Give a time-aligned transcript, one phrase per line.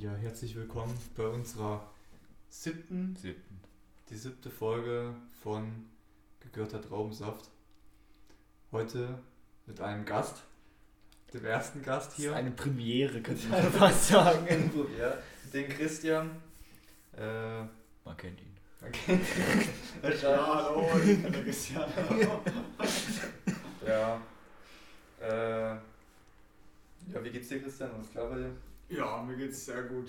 [0.00, 1.86] Ja, herzlich willkommen bei unserer
[2.48, 3.60] siebten, Siebten.
[4.08, 5.86] die siebte Folge von
[6.40, 7.50] Gegürter Traubensaft.
[8.72, 9.18] Heute
[9.66, 10.42] mit einem Gast,
[11.34, 12.30] dem ersten Gast Das hier.
[12.30, 14.70] ist eine Premiere, könnte man fast sagen.
[14.98, 15.12] ja,
[15.52, 16.30] den Christian.
[17.16, 17.60] Äh,
[18.04, 18.56] Man kennt ihn.
[18.86, 19.20] okay.
[20.22, 21.90] Ja, hallo, ich bin der Christian.
[23.86, 24.20] ja.
[25.20, 25.74] Äh,
[27.12, 27.90] ja, wie geht's dir, Christian?
[27.90, 28.56] Alles klar bei dir?
[28.90, 30.08] Ja, mir geht's sehr gut.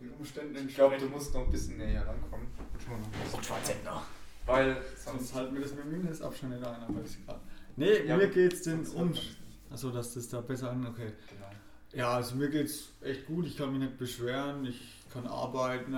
[0.00, 1.10] Den Umständen Ich glaube, du entsprechend.
[1.16, 2.46] musst noch ein bisschen näher rankommen.
[2.84, 3.42] Schon noch ein bisschen.
[3.44, 4.02] Schwarzhänder.
[4.46, 5.34] Weil Sonst sonst.
[5.34, 7.40] halten wir das mit dem Mindestabstand nicht ein, aber ist egal.
[7.76, 9.10] Nee, Ja, mir geht's den um.
[9.10, 9.36] nicht.
[9.70, 10.86] Achso, dass das da besser an.
[10.86, 11.12] Okay.
[11.28, 11.50] Genau.
[11.92, 13.46] Ja, also mir geht's echt gut.
[13.46, 14.64] Ich kann mich nicht beschweren.
[14.64, 15.94] Ich kann arbeiten.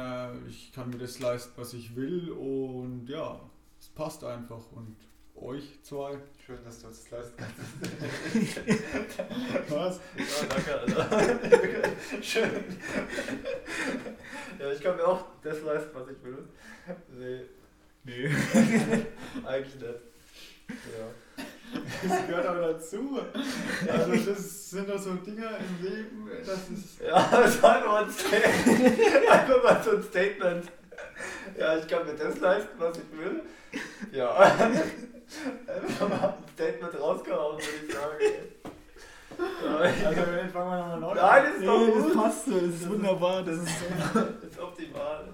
[0.48, 2.30] Ich kann mir das leisten, was ich will.
[2.32, 3.40] Und ja,
[3.80, 4.70] es passt einfach.
[4.72, 4.96] Und
[5.42, 6.18] euch zwei.
[6.44, 8.60] Schön, dass du uns das leisten kannst.
[9.70, 10.00] Was?
[10.16, 11.88] Ja, danke, Alter.
[12.22, 12.50] Schön.
[14.58, 16.48] Ja, ich kann mir auch das leisten, was ich will.
[17.08, 17.42] Nee,
[18.04, 18.28] Nee.
[19.46, 20.00] eigentlich nicht.
[20.68, 21.44] Ja.
[22.02, 23.20] Das gehört aber dazu.
[23.88, 27.00] Also das sind doch so Dinger im Leben, das ist.
[27.00, 29.30] Ja, das war nur ein Statement.
[29.30, 30.66] Einfach mal so ein Statement.
[31.56, 33.42] Ja, ich kann mir das leisten, was ich will.
[34.12, 34.34] Ja.
[34.36, 38.18] Einfach mal ein Statement rausgehauen, würde ich sagen.
[39.66, 42.04] Also dann fangen wir nochmal neu Nein, das ist doch Nee, gut.
[42.04, 43.42] das passt so, das ist wunderbar.
[43.42, 43.68] Das ist
[44.14, 45.28] Das ist optimal.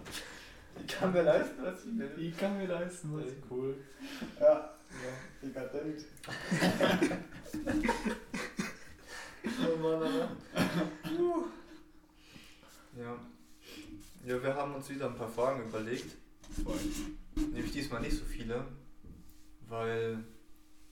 [0.80, 2.12] Ich kann mir leisten, was ich will.
[2.18, 3.74] Ich kann mir leisten, Das was ist cool.
[4.40, 4.46] Ja,
[4.88, 5.12] Ja.
[5.42, 6.04] dekadent.
[9.44, 10.28] Oh Mann, Alter.
[11.04, 11.44] Puh.
[12.98, 13.16] Ja.
[14.26, 16.16] Ja, wir haben uns wieder ein paar Fragen überlegt.
[17.52, 18.64] Nämlich diesmal nicht so viele,
[19.68, 20.24] weil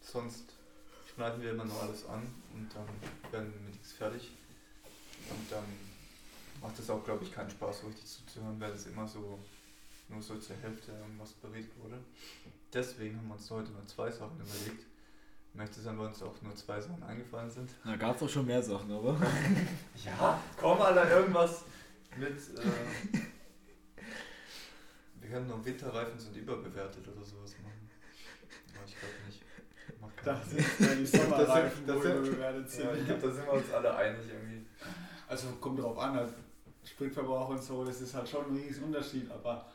[0.01, 0.55] sonst
[1.15, 2.23] schneiden wir immer nur alles an
[2.55, 4.33] und dann werden wir mit nichts fertig.
[5.29, 5.65] Und dann
[6.61, 9.39] macht es auch, glaube ich, keinen Spaß, so richtig zuzuhören, weil es immer so
[10.09, 11.99] nur so zur Hälfte was berichtet wurde.
[12.73, 14.87] Deswegen haben wir uns heute nur zwei Sachen überlegt.
[15.55, 17.71] Möchte sein, weil uns auch nur zwei Sachen eingefallen sind.
[17.83, 19.19] Da gab es auch schon mehr Sachen, aber.
[20.05, 21.65] Ja, komm, Alter, irgendwas
[22.17, 22.37] mit.
[22.37, 23.19] Äh,
[25.27, 27.91] wir können noch Winterreifen sind überbewertet oder sowas machen.
[28.77, 29.43] Aber ich glaube nicht.
[30.45, 30.65] Sinn.
[30.79, 32.85] sind ja die Sommerreifen, Das sind- das wir sind-.
[32.85, 34.67] Ja, ich glaube, da sind wir uns alle einig irgendwie.
[35.29, 36.33] Also kommt drauf an, halt
[36.85, 39.67] Spritverbrauch und so, das ist halt schon ein riesen Unterschied, aber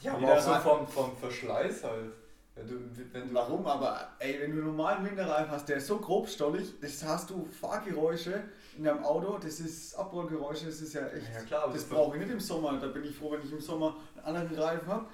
[0.00, 2.12] Ja, aber auch so vom, vom Verschleiß halt.
[2.56, 2.74] Wenn du,
[3.12, 3.66] wenn du, warum?
[3.66, 7.46] Aber ey, wenn du einen normalen Winterreifen hast, der ist so grobstollig, das hast du
[7.60, 8.44] Fahrgeräusche
[8.78, 11.34] in deinem Auto, das ist Abrollgeräusche, das ist ja echt.
[11.34, 12.78] Ja, klar, das brauche ich nicht im Sommer.
[12.80, 15.06] Da bin ich froh, wenn ich im Sommer einen anderen Reifen habe.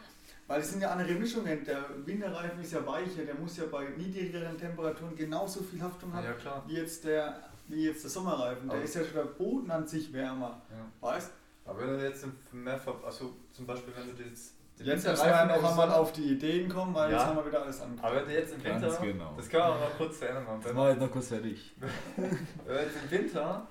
[0.46, 1.64] Weil es sind ja andere Mischungen.
[1.64, 6.24] Der Winterreifen ist ja weicher, der muss ja bei niedrigeren Temperaturen genauso viel Haftung haben
[6.24, 8.68] ja, wie jetzt der, wie jetzt der Sommerreifen.
[8.68, 10.62] Der Aber- ist ja schon der Boden an sich wärmer.
[10.70, 11.08] Ja.
[11.08, 11.32] Weißt
[11.64, 15.30] Aber wenn du jetzt mehr also zum Beispiel, wenn du jetzt den Jetzt müssen wir
[15.30, 17.18] ja noch im einmal Sommer- auf die Ideen kommen, weil Ja.
[17.18, 18.12] jetzt haben wir wieder alles angefangen.
[18.12, 19.34] Aber wenn du jetzt im Ganz Winter, genau.
[19.36, 20.60] das kann man mal kurz zu Ende machen.
[20.60, 21.72] Das Wenn, war jetzt noch kurz fertig.
[22.16, 22.30] wenn
[22.66, 23.66] du jetzt im Winter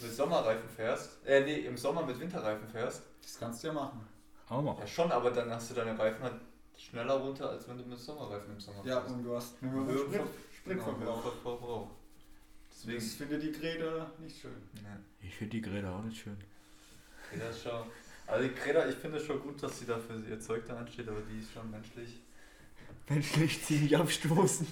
[0.00, 4.06] mit Sommerreifen fährst, äh nee, im Sommer mit Winterreifen fährst, Das kannst du ja machen.
[4.48, 4.86] Auch ja noch.
[4.86, 6.34] schon, aber dann hast du deine Reifen halt
[6.76, 9.14] schneller runter, als wenn du mit Sommerreifen im Sommer Ja, fährst.
[9.14, 10.26] und du hast einen Höheren Sprit, Genau,
[10.82, 11.24] Spritverbrauch.
[11.24, 11.86] höheren Verbrauch.
[12.70, 14.50] Deswegen, Das findet die Greta nicht schön.
[14.82, 16.36] ne, Ich finde die Geräte auch nicht schön.
[17.30, 17.82] Greta ist schon,
[18.26, 20.76] also die Greta, ich finde es schon gut, dass sie da für ihr Zeug da
[20.76, 22.20] ansteht, aber die ist schon menschlich.
[23.08, 24.68] Menschlich ziemlich abstoßend.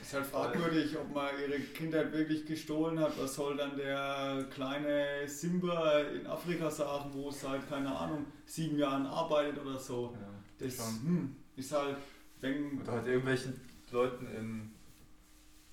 [0.00, 3.18] Ist halt fragwürdig, ob man ihre Kindheit wirklich gestohlen hat.
[3.20, 8.78] Was soll dann der kleine Simba in Afrika sagen, wo es seit, keine Ahnung, sieben
[8.78, 10.14] Jahren arbeitet oder so?
[10.14, 10.28] Ja,
[10.64, 10.86] Das schon.
[11.02, 11.96] hm, ist halt,
[12.40, 14.70] wenn, Oder halt irgendwelchen Leuten in,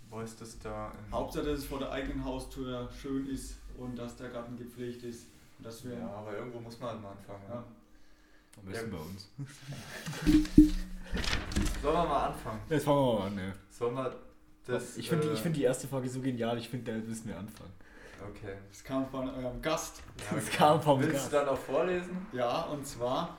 [0.09, 0.91] wo ist das da?
[1.11, 5.27] Hauptsache, dass es vor der eigenen Haustür schön ist und dass der Garten gepflegt ist.
[5.63, 7.41] Wir, Ja, aber irgendwo muss man halt mal anfangen.
[7.49, 7.55] Ja.
[7.55, 7.63] Ja.
[8.59, 9.29] Am besten bei uns.
[11.81, 12.59] Sollen wir mal anfangen?
[12.69, 13.53] Jetzt fangen wir mal an, ne?
[13.69, 14.15] Sollen wir
[14.65, 14.97] das.
[14.97, 17.71] Ich finde äh, find die erste Frage so genial, ich finde, da müssen wir anfangen.
[18.29, 18.53] Okay.
[18.69, 20.01] das kam von eurem Gast.
[20.29, 21.27] Ja, Das kam vom Willst Gast.
[21.33, 22.25] du dann auch vorlesen?
[22.31, 23.37] Ja, und zwar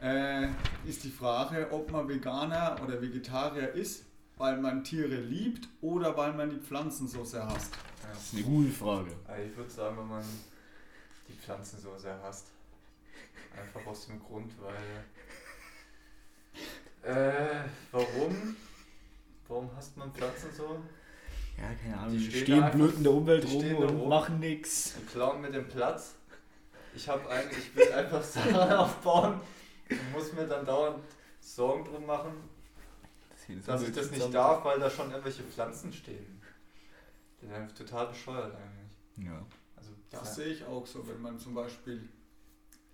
[0.00, 0.48] äh,
[0.86, 4.06] ist die Frage, ob man Veganer oder Vegetarier ist,
[4.38, 7.74] weil man Tiere liebt oder weil man die Pflanzen so sehr hasst.
[8.10, 9.10] Das ist eine gute Frage.
[9.28, 9.36] Ja.
[9.36, 10.24] Ich würde sagen, wenn man
[11.28, 12.48] die Pflanzen so sehr hasst.
[13.56, 15.04] Einfach aus dem Grund, weil.
[17.02, 18.56] Äh, warum?
[19.48, 20.82] Warum hasst man Pflanzen so?
[21.58, 24.08] Ja, keine Ahnung, Die die stehen stehen, blöd in der Umwelt rum und rum.
[24.08, 24.94] machen nix.
[24.98, 26.14] Die klauen mir den Platz.
[26.94, 29.40] Ich habe eigentlich, ich will einfach Sachen aufbauen
[29.90, 31.02] und muss mir dann dauernd
[31.40, 32.32] Sorgen drum machen,
[33.66, 36.40] dass ich das nicht darf, weil da schon irgendwelche Pflanzen stehen.
[37.40, 39.26] Die sind total bescheuert eigentlich.
[39.26, 39.44] Ja.
[40.12, 40.44] Also Das Ja.
[40.44, 42.08] sehe ich auch so, wenn man zum Beispiel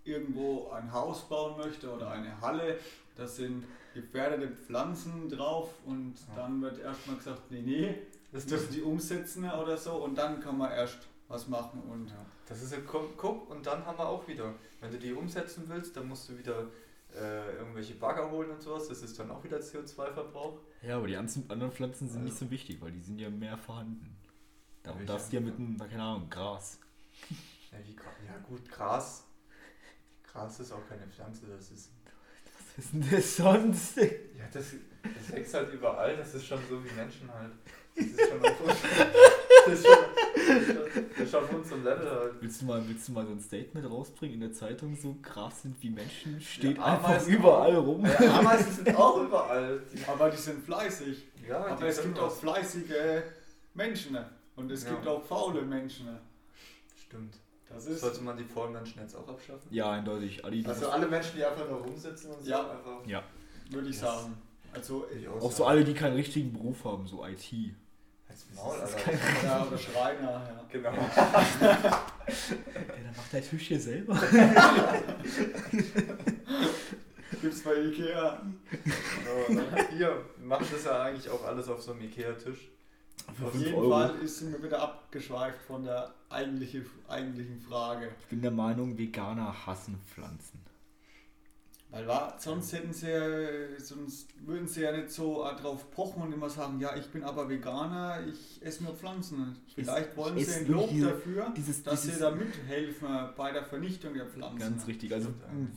[0.04, 2.78] irgendwo ein Haus bauen möchte oder eine Halle,
[3.16, 6.34] da sind gefährdete Pflanzen drauf und Ja.
[6.36, 7.94] dann wird erstmal gesagt, nee, nee,
[8.32, 10.98] Das, müssen die umsetzen oder so und dann kann man erst
[11.28, 12.24] was machen und ja.
[12.46, 15.64] das ist ja, guck, guck, und dann haben wir auch wieder, wenn du die umsetzen
[15.66, 16.66] willst, dann musst du wieder
[17.14, 20.60] äh, irgendwelche Bagger holen und sowas, das ist dann auch wieder CO2-Verbrauch.
[20.82, 24.14] Ja, aber die anderen Pflanzen sind nicht so wichtig, weil die sind ja mehr vorhanden.
[24.82, 26.78] Darum darfst du ja mit einem, keine Ahnung, Gras.
[27.72, 29.24] Ja, wie, Gra- ja gut, Gras.
[30.30, 31.90] Gras ist auch keine Pflanze, das ist.
[32.76, 33.96] Was ist denn das sonst?
[33.96, 34.66] Ja, das,
[35.02, 37.52] das wächst halt überall, das ist schon so wie Menschen halt.
[37.96, 38.76] Das ist schon auf, uns-
[39.66, 39.96] das ist schon,
[40.36, 42.34] das ist schon, das ist schon auf unserem Level halt.
[42.40, 45.62] Willst du, mal, willst du mal so ein Statement rausbringen in der Zeitung, so Gras
[45.62, 47.84] sind wie Menschen, steht Ja, einfach überall auch.
[47.86, 48.06] rum.
[48.06, 49.80] Ja, Ameisen sind auch überall.
[49.92, 51.26] Die, aber die sind fleißig.
[51.48, 53.22] ja, Aber die es gibt auch fleißige
[53.74, 54.16] Menschen
[54.54, 54.90] und es Ja.
[54.90, 56.08] gibt auch faule Menschen.
[57.08, 57.38] Stimmt.
[57.68, 59.66] Das ist Sollte man die faulen Menschen jetzt auch abschaffen?
[59.70, 60.44] Ja, eindeutig.
[60.44, 62.70] Ali, Also alle Menschen, die einfach nur rumsitzen und so Ja.
[62.70, 63.06] einfach.
[63.06, 63.22] ja.
[63.70, 64.00] würde ich Yes.
[64.04, 64.36] sagen.
[64.72, 67.74] Also Ich Auch so alle, die keinen richtigen Beruf haben, so IT.
[68.28, 69.18] Als Maul, Das ist Alter.
[69.42, 70.64] oder, oder Schreiner, ja.
[70.70, 70.92] Genau.
[70.92, 74.14] Ja, dann macht der Tisch hier selber.
[77.40, 78.42] Gibt's bei Ikea.
[79.24, 79.54] So,
[79.96, 82.68] hier, wir machen das ja eigentlich auch alles auf so einem Ikea-Tisch.
[83.26, 83.90] Auf 5 jeden Euro.
[83.90, 88.10] Fall ist sind wir wieder abgeschweift von der eigentliche, eigentlichen Frage.
[88.20, 90.60] Ich bin der Meinung, Veganer hassen Pflanzen.
[91.90, 96.20] Weil war, sonst hätten sie ja- sonst würden sie ja nicht so äh, drauf pochen
[96.22, 99.56] und immer sagen, ja, ich bin aber Veganer, ich esse nur Pflanzen.
[99.74, 103.64] Vielleicht wollen ich sie ein Lob dafür, Dieses, dass dieses, sie da mithelfen bei der
[103.64, 104.58] Vernichtung der Pflanzen.
[104.58, 105.14] Ganz richtig.
[105.14, 105.30] Also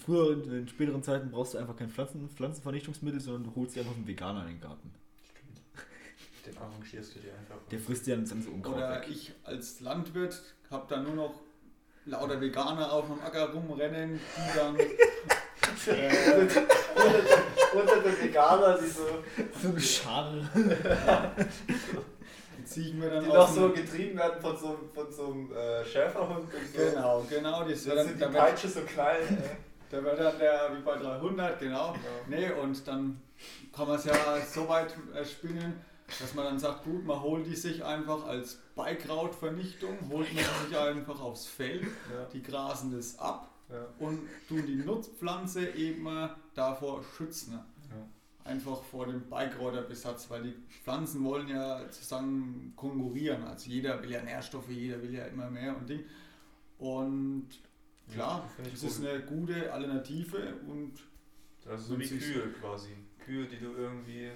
[0.03, 3.79] Stimmt in in späteren Zeiten brauchst du einfach kein Pflanzen, Pflanzenvernichtungsmittel, sondern du holst dir
[3.81, 4.91] einfach einen Veganer in den Garten.
[6.45, 7.57] Den arrangierst du dir einfach.
[7.69, 9.07] Der frisst dir dann das Unkraut Oder weg.
[9.09, 11.33] ich als Landwirt habe da nur noch
[12.05, 14.75] lauter Veganer auf dem Acker rumrennen, die dann
[15.87, 16.47] äh,
[17.73, 19.05] Unter den Veganer, die so,
[19.61, 20.49] So ein Schal.
[22.57, 25.85] die ziehen mir dann die noch so getrieben werden von so, von so einem äh,
[25.85, 26.53] Schäferhund.
[26.53, 26.79] Und so.
[26.79, 29.21] Genau, genau, wird dann, sind die Peitsche so klein.
[29.29, 29.55] äh.
[29.91, 31.95] da wird dann der wie bei 300, genau.
[32.27, 33.21] Nee, und dann
[33.75, 34.13] kann man es ja
[34.51, 35.79] so weit äh, spinnen,
[36.19, 40.77] dass man dann sagt, gut, man holt die sich einfach als Beikrautvernichtung, holt man sich
[40.77, 42.25] einfach aufs Feld, Ja.
[42.33, 43.87] die grasen das ab Ja.
[43.99, 46.07] und tun die Nutzpflanze eben
[46.53, 47.53] davor schützen.
[47.89, 48.07] Ja.
[48.43, 53.43] Einfach vor dem Beikräuterbesatz, weil die Pflanzen wollen ja zusammen konkurrieren.
[53.43, 56.03] Also jeder will ja Nährstoffe, jeder will ja immer mehr und Ding.
[56.79, 57.47] Und
[58.11, 60.93] klar, es ist eine gute Alternative und
[61.63, 62.89] Das ist so wie Kühe quasi.
[63.23, 64.31] Kühe, die du irgendwie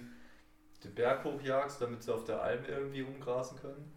[0.86, 3.92] den Berg hochjagst, damit sie auf der Alm irgendwie umgrasen können.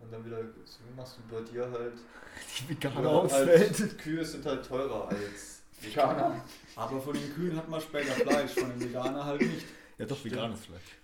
[0.00, 1.94] Und dann wieder so machst du bei dir halt.
[2.60, 3.98] Die Veganer Oder aufs halt.
[3.98, 6.42] Kühe sind halt teurer als Veganer.
[6.76, 9.66] aber von den Kühen hat man später Fleisch, von den Veganern halt nicht.
[9.98, 10.34] Ja, doch, Stimmt.
[10.34, 10.96] veganes Fleisch.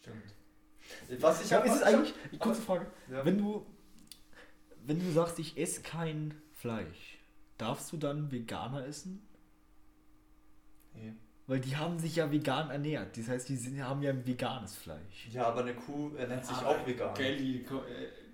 [0.00, 1.20] Stimmt.
[1.22, 3.24] Was ich Ja, hab- ist es eigentlich, kurze Frage, Ja.
[3.24, 3.66] wenn du,
[4.84, 7.18] wenn du sagst, ich esse kein Fleisch,
[7.58, 9.26] darfst du dann Veganer essen?
[10.94, 11.14] Nee.
[11.48, 13.16] Weil die haben sich ja vegan ernährt.
[13.16, 15.28] Das heißt, die sind, haben ja ein veganes Fleisch.
[15.32, 17.14] Ja, aber eine Kuh ernennt sich Aber auch vegan.
[17.14, 17.66] Gell, die äh,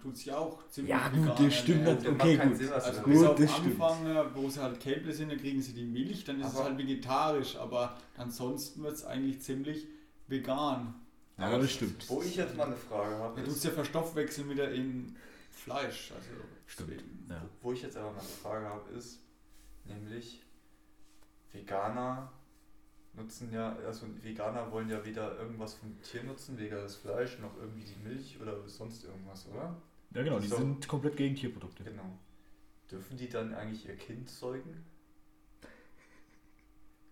[0.02, 1.94] tut sich auch ziemlich Ja, gut, vegan das stimmt ernähren.
[1.96, 2.05] nicht.
[2.06, 2.58] Der Okay, macht keinen gut.
[2.58, 3.81] Sinn, was Also du bis Gut, auf das stimmt.
[3.81, 6.54] Anfang, äh, wo sie halt Kälble sind, dann kriegen sie die Milch, dann ist es
[6.56, 9.87] Aber- halt vegetarisch, aber ansonsten wird es eigentlich ziemlich
[10.26, 10.94] vegan.
[11.38, 12.09] Ja, das stimmt.
[12.11, 15.14] Wo ich jetzt mal eine Frage habe, Du tust ja verstoffwechseln wieder in
[15.52, 16.11] Fleisch.
[16.12, 16.30] Also
[16.66, 17.00] Stimmt.
[17.28, 17.42] Ja.
[17.62, 19.21] wo ich jetzt aber mal eine Frage habe, ist,
[19.85, 20.42] nämlich
[21.52, 22.33] Veganer
[23.16, 27.56] nutzen ja, also Veganer wollen ja weder irgendwas vom Tier nutzen, weder das Fleisch, noch
[27.56, 29.76] irgendwie die Milch oder sonst irgendwas, oder?
[30.12, 30.56] Ja, genau, die So.
[30.56, 31.85] sind komplett gegen Tierprodukte.
[31.85, 32.18] Genau.
[32.90, 34.85] Dürfen die dann eigentlich ihr Kind zeugen?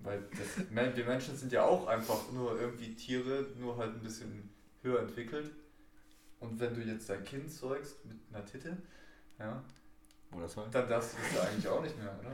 [0.00, 4.50] Weil das, wir Menschen sind ja auch einfach nur irgendwie Tiere, nur halt ein bisschen
[4.82, 5.50] höher entwickelt.
[6.40, 8.76] Und wenn du jetzt dein Kind zeugst mit einer Titte,
[9.38, 9.62] ja,
[10.32, 12.32] dann darfst du das ja eigentlich auch nicht mehr, oder?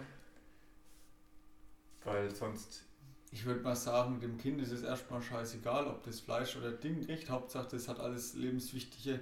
[2.04, 2.84] Weil sonst.
[3.30, 7.04] Ich würde mal sagen, dem Kind ist es erstmal scheißegal, ob das Fleisch oder Ding
[7.04, 7.28] kriegt.
[7.28, 9.20] Hauptsache, das hat alles lebenswichtige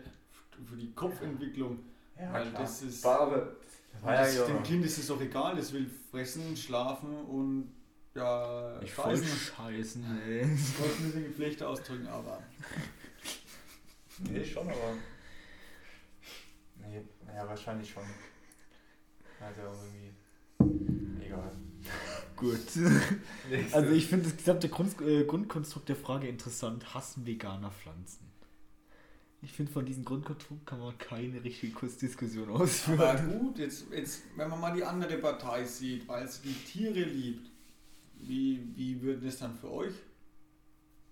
[0.64, 1.80] für die Kopfentwicklung.
[2.16, 3.56] Weil das ist- Farbe.
[4.02, 4.46] Und Ja, das, ja.
[4.46, 7.72] Dem Kind ist es doch egal, es will fressen, schlafen und
[8.14, 9.36] ja, Ich voll scheißen.
[9.56, 10.40] scheißen, ey.
[10.54, 12.42] Ich wollte ein bisschen gepflegter ausdrücken, aber
[14.18, 14.94] Nee, schon, aber.
[16.78, 18.02] Nee, naja, wahrscheinlich schon.
[19.40, 21.24] Also irgendwie.
[21.26, 21.50] Egal.
[22.36, 22.58] Gut.
[23.72, 26.94] Also ich finde das gesamte Grund, äh, Grundkonstrukt der Frage interessant.
[26.94, 28.26] Hassen Veganer Pflanzen?
[29.42, 33.00] Ich finde, von diesem Grundkonstrukt kann man keine richtige Kurzdiskussion ausführen.
[33.00, 37.04] Aber gut, jetzt, jetzt, wenn man mal die andere Partei sieht, weil sie die Tiere
[37.04, 37.48] liebt,
[38.18, 39.94] wie, wie würde das dann für euch?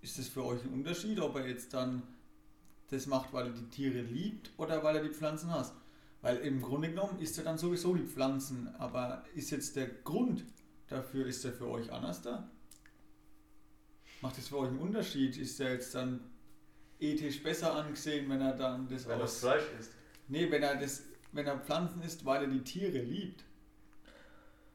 [0.01, 2.03] Ist das für euch ein Unterschied, ob er jetzt dann
[2.89, 5.73] das macht, weil er die Tiere liebt oder weil er die Pflanzen hasst?
[6.21, 10.43] Weil im Grunde genommen ist er dann sowieso die Pflanzen, aber ist jetzt der Grund
[10.87, 12.49] dafür, ist er für euch anders da?
[14.21, 15.37] Macht das für euch einen Unterschied?
[15.37, 16.19] Ist er jetzt dann
[16.99, 19.91] ethisch besser angesehen, wenn er dann das Wenn aus- das Fleisch ist.
[20.27, 23.43] Nee, wenn er das, wenn er Pflanzen isst, weil er die Tiere liebt,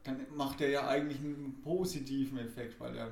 [0.05, 3.11] dann macht er ja eigentlich einen positiven Effekt, weil er.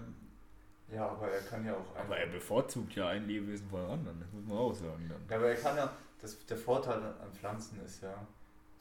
[0.93, 1.97] Ja, aber er kann ja auch.
[1.97, 5.21] Aber er bevorzugt ja ein Lebewesen vor dem anderen, das muss man auch sagen dann.
[5.29, 5.93] Ja, aber er kann ja.
[6.21, 8.27] Das, der Vorteil an Pflanzen ist ja,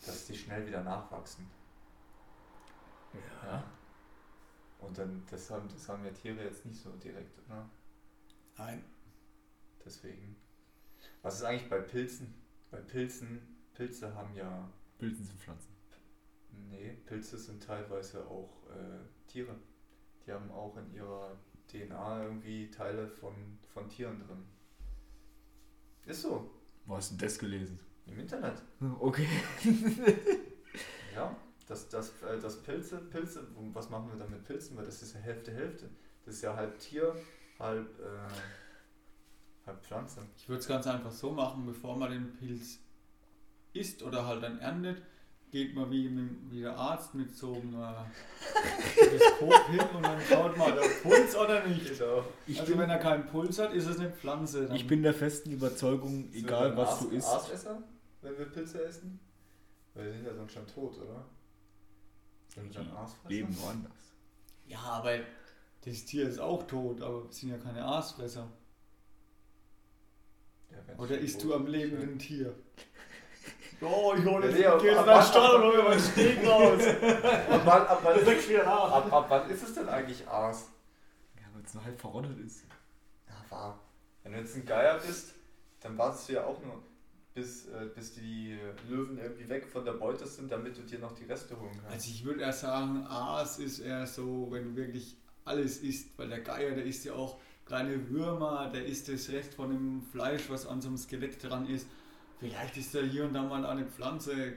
[0.06, 1.48] dass die schnell wieder nachwachsen.
[3.44, 3.64] Ja.
[4.80, 7.70] Und dann, das haben, das haben ja Tiere jetzt nicht so direkt, oder?
[8.58, 8.84] Nein.
[9.84, 10.36] Deswegen.
[11.22, 12.34] Was ist eigentlich bei Pilzen?
[12.70, 13.42] Bei Pilzen,
[13.74, 14.70] Pilze haben ja.
[14.98, 15.72] Pilzen sind Pflanzen.
[16.70, 19.56] Nee, Pilze sind teilweise auch äh, Tiere.
[20.26, 24.44] Die haben auch in ihrer DNA irgendwie Teile von, von Tieren drin.
[26.06, 26.50] Ist so.
[26.86, 27.80] Wo hast du denn das gelesen?
[28.06, 28.62] Im Internet.
[29.00, 29.28] Okay.
[31.14, 31.36] Ja.
[31.68, 34.78] Das, das, äh, das Pilze, Pilze, was machen wir da mit Pilzen?
[34.78, 35.90] Weil das ist ja Hälfte, Hälfte.
[36.26, 37.14] Das ist ja halb Tier,
[37.60, 40.22] halb, äh, halb Pflanze.
[40.38, 42.80] Ich würde es ganz einfach so machen, bevor man den Pilz
[43.74, 45.02] isst oder halt dann erntet,
[45.52, 50.20] geht man wie, mit, wie der Arzt mit so einem äh, Teleskop hin und dann
[50.22, 51.98] schaut mal, der Puls oder nicht.
[51.98, 52.24] Genau.
[52.46, 54.68] Ich, also bin, wenn er keinen Puls hat, ist es eine Pflanze.
[54.68, 57.28] Dann ich bin der festen Überzeugung, egal was Aas, du isst.
[57.28, 57.84] Aasesser,
[58.22, 59.20] wenn wir Pilze essen?
[59.94, 61.26] Weil wir sind ja sonst schon tot, oder?
[62.66, 63.30] Aasfresser?
[63.30, 63.92] Leben woanders.
[64.68, 65.20] ja, aber
[65.86, 68.48] das Tier ist auch tot, aber wir sind ja keine Aasfresser.
[70.72, 72.54] Ja, Oder isst du am ist, lebenden Tier?
[73.80, 75.84] Oh, ich hole Ja, jetzt, nee, aber geh jetzt ab wann- Stall und hol mir
[75.84, 76.82] meinen Steg raus.
[77.52, 78.92] Ab wann, ab, wann, nach.
[78.92, 80.70] ab, ab wann ist es denn eigentlich Aas?
[81.36, 82.64] Ja, weil es nur halb verrottet ist.
[83.28, 83.80] Na, wahr.
[84.24, 85.36] Wenn du jetzt ein Geier bist,
[85.82, 86.82] dann wartest du ja auch nur,
[87.38, 88.58] bis, äh, bis die
[88.90, 91.92] Löwen irgendwie weg von der Beute sind, damit du dir noch die Reste holen kannst.
[91.94, 95.16] Also ich würde eher sagen, Aas ist eher so, wenn du wirklich
[95.46, 99.54] alles isst, weil der Geier, der isst ja auch kleine Würmer, der isst das Rest
[99.54, 101.88] von dem Fleisch, was an so einem Skelett dran ist.
[102.40, 104.54] Vielleicht ist er hier und da mal eine Pflanze,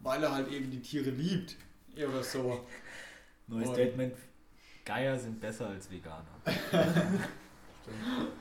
[0.00, 1.56] weil er halt eben die Tiere liebt.
[1.96, 2.66] Oder so.
[3.46, 4.14] Neues Und- Statement.
[4.86, 6.24] Geier sind besser als Veganer.
[7.82, 8.32] Stimmt.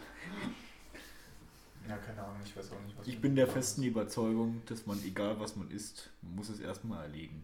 [1.87, 3.87] Ja, keine Ahnung, ich weiß auch nicht, was Ich bin der festen ist.
[3.89, 7.43] Überzeugung, dass man, egal was man isst, man muss es erstmal erlegen.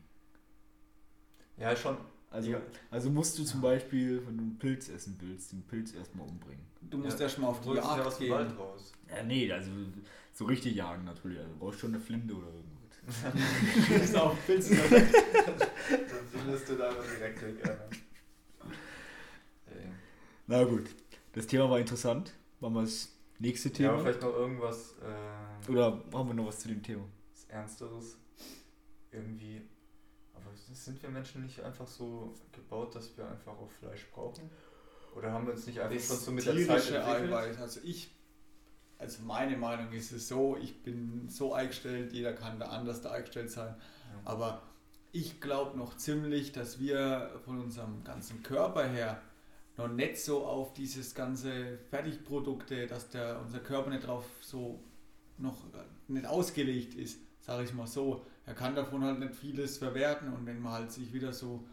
[1.57, 1.97] Ja, schon.
[2.29, 2.61] Also, Ja.
[2.91, 6.65] also musst du zum Beispiel, wenn du einen Pilz essen willst, den Pilz erstmal umbringen.
[6.81, 8.57] Du musst Ja, erstmal auf die ja Jagd aus dem Wald gehen.
[8.57, 8.91] raus.
[9.09, 9.71] Ja, nee, also
[10.33, 11.39] so richtig jagen natürlich.
[11.39, 12.77] Also, du brauchst schon eine Flinte oder irgendwas.
[13.87, 17.63] Du musst auf Pilze Dann findest du da direkt weg.
[17.65, 17.73] Ja.
[20.47, 20.89] Na gut,
[21.33, 22.33] das Thema war interessant.
[22.59, 23.89] Machen wir das nächste Ja, Thema?
[23.93, 27.03] aber vielleicht noch irgendwas äh, oder haben wir noch was zu dem Thema?
[27.49, 28.17] Ernsteres.
[29.11, 29.61] Irgendwie.
[30.33, 34.49] Aber sind wir Menschen nicht einfach so gebaut, dass wir einfach auch Fleisch brauchen?
[35.15, 37.59] Oder haben wir uns nicht einfach schon so mit der Zeit entwickelt?
[37.59, 38.11] Also ich,
[38.99, 43.11] also meine Meinung ist es so, ich bin so eingestellt, jeder kann da anders da
[43.11, 43.75] eingestellt sein.
[43.79, 44.21] Ja.
[44.25, 44.61] Aber
[45.11, 49.21] ich glaube noch ziemlich, dass wir von unserem ganzen Körper her
[49.77, 54.83] noch nicht so auf dieses ganze Fertigprodukte, dass der, unser Körper nicht drauf so
[55.37, 55.57] noch
[56.07, 58.25] nicht ausgelegt ist, sage ich mal so.
[58.45, 61.63] Er kann davon halt nicht vieles verwerten und wenn man halt sich wieder so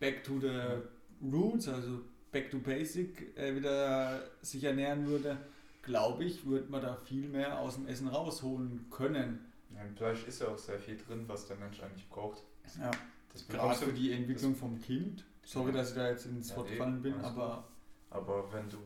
[0.00, 0.82] back to the
[1.22, 2.00] roots, also
[2.32, 5.38] back to basic äh, wieder sich ernähren würde,
[5.82, 9.52] glaube ich, würde man da viel mehr aus dem Essen rausholen können.
[9.74, 12.42] Ja, Im Fleisch ist ja auch sehr viel drin, was der Mensch eigentlich braucht.
[12.78, 12.90] Ja.
[13.32, 15.24] Das Gerade für die Entwicklung vom Kind.
[15.44, 17.64] Sorry, dass ich da jetzt ins Ja, Wort nee, gefallen bin, aber
[18.10, 18.78] Aber wenn du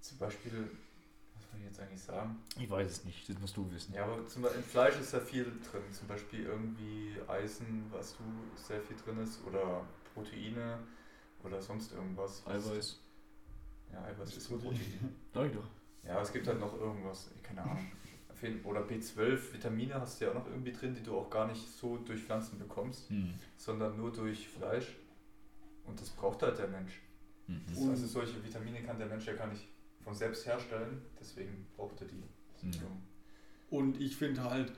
[0.00, 0.70] zum Beispiel,
[1.34, 2.36] was soll ich jetzt eigentlich sagen?
[2.58, 3.92] Ich weiß es nicht, das musst du wissen.
[3.94, 5.82] Ja, aber zum Beispiel im Fleisch ist ja viel drin.
[5.92, 8.22] Zum Beispiel irgendwie Eisen, was du
[8.56, 10.78] sehr viel drin ist, oder Proteine
[11.44, 12.42] oder sonst irgendwas.
[12.44, 13.00] was- Eiweiß.
[13.92, 15.16] Ja, Eiweiß ist ein Protein.
[15.34, 15.68] Sag ich doch.
[16.04, 17.86] Ja, es gibt halt noch irgendwas, keine Ahnung.
[18.64, 21.68] Oder B12, Vitamine hast du ja auch noch irgendwie drin, die du auch gar nicht
[21.68, 23.34] so durch Pflanzen bekommst, Hm.
[23.56, 24.96] sondern nur durch Fleisch.
[25.88, 27.00] Und das braucht halt der Mensch.
[27.46, 27.62] Mhm.
[27.68, 29.66] Das, also solche Vitamine kann der Mensch ja gar nicht
[30.04, 32.22] von selbst herstellen, deswegen braucht er die.
[32.62, 32.72] Mhm.
[33.70, 34.72] Und ich finde halt,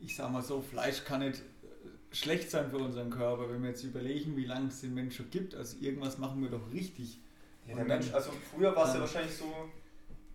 [0.00, 3.70] ich sag mal so, Fleisch kann nicht äh, schlecht sein für unseren Körper, wenn wir
[3.70, 5.54] jetzt überlegen, wie lange es den Menschen schon gibt.
[5.54, 7.20] Also irgendwas machen wir doch richtig.
[7.66, 9.52] Ja, der Mensch, also früher war es ja wahrscheinlich so,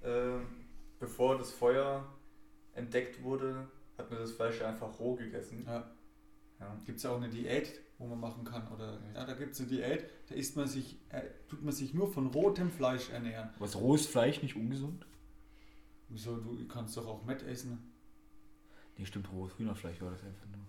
[0.03, 0.45] ähm,
[0.99, 2.05] bevor das Feuer
[2.75, 5.63] entdeckt wurde, hat man das Fleisch einfach roh gegessen.
[5.65, 5.91] Ja.
[6.59, 6.77] ja.
[6.85, 8.67] Gibt es ja auch eine Diät, wo man machen kann.
[8.67, 11.93] Oder ja, da gibt es eine Diät, da isst man sich, äh, tut man sich
[11.93, 13.49] nur von rotem Fleisch ernähren.
[13.59, 15.05] Was rohes Fleisch nicht ungesund?
[16.09, 17.91] Wieso, du kannst doch auch Mett essen.
[18.97, 20.59] Nee, stimmt, rohes Hühnerfleisch war das einfach nur.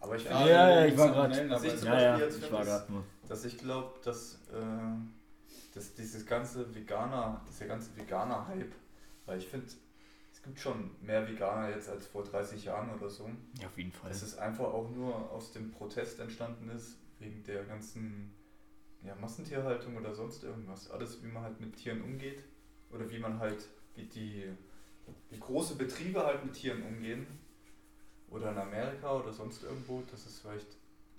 [0.00, 1.36] Aber ich ja, ja, ja, ich war gerade.
[1.36, 3.04] Ja, ja, ich war gerade nur.
[3.28, 8.72] Dass ich glaube, dass, äh, dass dieses ganze Veganer, dieser ganze Veganer-Hype,
[9.26, 9.66] weil ich finde,
[10.44, 13.28] gibt schon mehr Veganer jetzt als vor 30 Jahren oder so.
[13.60, 14.10] Ja, auf jeden Fall.
[14.10, 18.34] Dass es einfach auch nur aus dem Protest entstanden ist, wegen der ganzen
[19.02, 20.90] ja, Massentierhaltung oder sonst irgendwas.
[20.90, 22.44] Alles, wie man halt mit Tieren umgeht
[22.90, 24.44] oder wie man halt, wie die,
[25.30, 27.26] wie große Betriebe halt mit Tieren umgehen
[28.28, 30.78] oder in Amerika oder sonst irgendwo, dass es vielleicht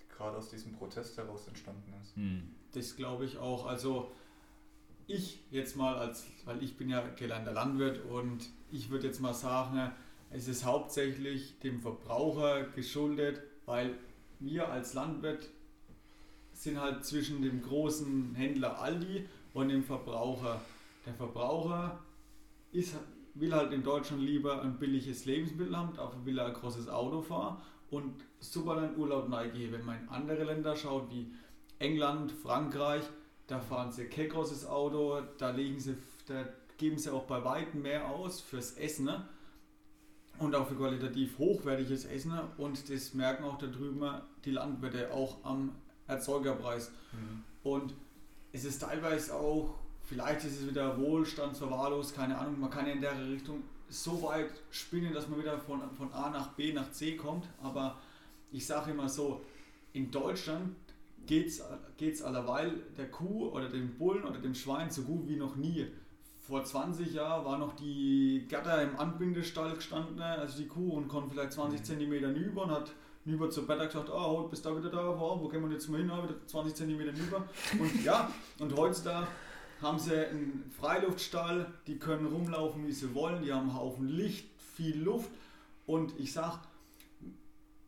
[0.10, 2.16] gerade aus diesem Protest heraus entstanden ist.
[2.16, 2.56] Hm.
[2.74, 3.66] Das glaube ich auch.
[3.66, 4.12] Also
[5.08, 9.34] ich jetzt mal als, weil ich bin ja gelernter Landwirt und ich würde jetzt mal
[9.34, 9.92] sagen,
[10.32, 13.96] es ist hauptsächlich dem Verbraucher geschuldet, weil
[14.40, 15.50] wir als Landwirt
[16.54, 20.62] sind halt zwischen dem großen Händler Aldi und dem Verbraucher.
[21.06, 22.00] Der Verbraucher
[22.72, 22.96] ist
[23.36, 27.22] will halt in Deutschland lieber ein billiges Lebensmittel haben, dafür will er ein großes Auto
[27.22, 27.58] fahren
[27.92, 29.72] und super einen Urlaub neigehen.
[29.72, 31.32] Wenn man in andere Länder schaut, wie
[31.78, 33.04] England, Frankreich,
[33.48, 35.98] da fahren sie kein großes Auto, da legen sie,
[36.28, 36.46] da
[36.78, 39.28] geben sie auch bei weitem mehr aus fürs Essen ne?
[40.40, 45.44] und auch für qualitativ hochwertiges Essen und das merken auch da drüben die Landwirte auch
[45.44, 45.76] am
[46.08, 46.92] Erzeugerpreis.
[47.14, 47.44] Mhm.
[47.64, 47.94] Und
[48.52, 49.76] es ist teilweise auch
[50.08, 52.60] Vielleicht ist es wieder wohlstandsverwahrlost, keine Ahnung.
[52.60, 56.54] Man kann in der Richtung so weit spinnen, dass man wieder von, von A nach
[56.54, 57.48] B nach C kommt.
[57.62, 57.98] Aber
[58.52, 59.42] ich sage immer so,
[59.94, 60.76] in Deutschland
[61.28, 65.56] geht es allerweil der Kuh oder dem Bullen oder dem Schwein so gut wie noch
[65.56, 65.88] nie.
[66.42, 71.32] Vor 20 Jahren war noch die Gatter im Anbindestall gestanden, also die Kuh, und konnte
[71.32, 72.92] vielleicht 20 cm nüber und hat
[73.26, 75.90] Nüber zu Better gesagt, ah, oh, bist da wieder da, wow, wo gehen wir jetzt
[75.90, 77.44] mal hin, ah, wieder 20 cm nüber.
[77.80, 79.26] Und ja, und heutzutage
[79.82, 84.48] haben sie einen Freiluftstall, die können rumlaufen, wie sie wollen, die haben einen Haufen Licht,
[84.76, 85.30] viel Luft
[85.88, 86.60] und ich sag,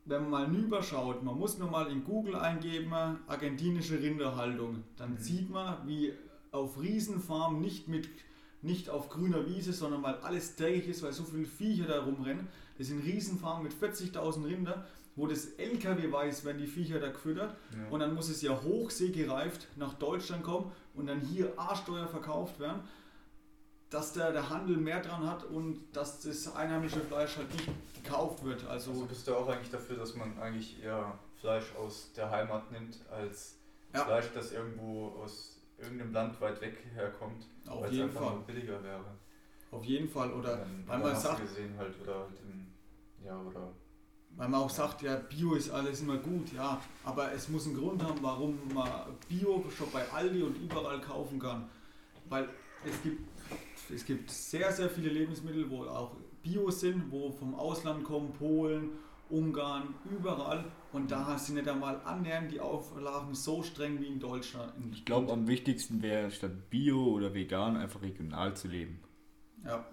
[0.07, 2.91] wenn man mal nüberschaut, man muss nur mal in Google eingeben,
[3.27, 5.17] argentinische Rinderhaltung, dann mhm.
[5.17, 6.13] sieht man, wie
[6.51, 8.07] auf Riesenfarmen nicht mit
[8.63, 12.47] nicht auf grüner Wiese, sondern weil alles dreckig ist, weil so viele Viecher da rumrennen.
[12.77, 17.55] Das sind Riesenfarmen mit 40.000 Rinder, wo das LKW weiß, wenn die Viecher da gefüttert.
[17.71, 17.89] Ja.
[17.89, 22.81] Und dann muss es ja hochseegereift nach Deutschland kommen und dann hier A-Steuer verkauft werden,
[23.89, 27.69] dass der, der Handel mehr dran hat und dass das einheimische Fleisch halt nicht
[28.03, 28.65] gekauft wird.
[28.67, 32.71] Also, also bist du auch eigentlich dafür, dass man eigentlich eher Fleisch aus der Heimat
[32.71, 33.59] nimmt, als
[33.93, 34.03] ja.
[34.03, 38.39] Fleisch, das irgendwo aus irgendeinem Land weit weg herkommt, weil es einfach Fall.
[38.45, 39.05] billiger wäre.
[39.71, 40.31] Auf jeden Fall.
[40.33, 41.41] Oder weil man sagt.
[41.41, 42.67] Gesehen halt, oder halt in,
[43.23, 43.73] ja, oder
[44.37, 47.75] weil man auch sagt, ja, Bio ist alles immer gut, ja, aber es muss einen
[47.75, 48.87] Grund haben, warum man
[49.27, 51.67] Bio schon bei Aldi und überall kaufen kann.
[52.29, 52.47] Weil
[52.85, 53.27] es gibt,
[53.93, 58.91] es gibt sehr, sehr viele Lebensmittel, wo auch Bio sind, wo vom Ausland kommen, Polen,
[59.29, 60.65] Ungarn, überall.
[60.93, 64.73] Und da sind nicht einmal annähernd die Auflagen so streng wie in Deutschland.
[64.93, 68.99] Ich glaube, am wichtigsten wäre statt Bio oder vegan einfach regional zu leben.
[69.63, 69.71] Ja.
[69.71, 69.85] ja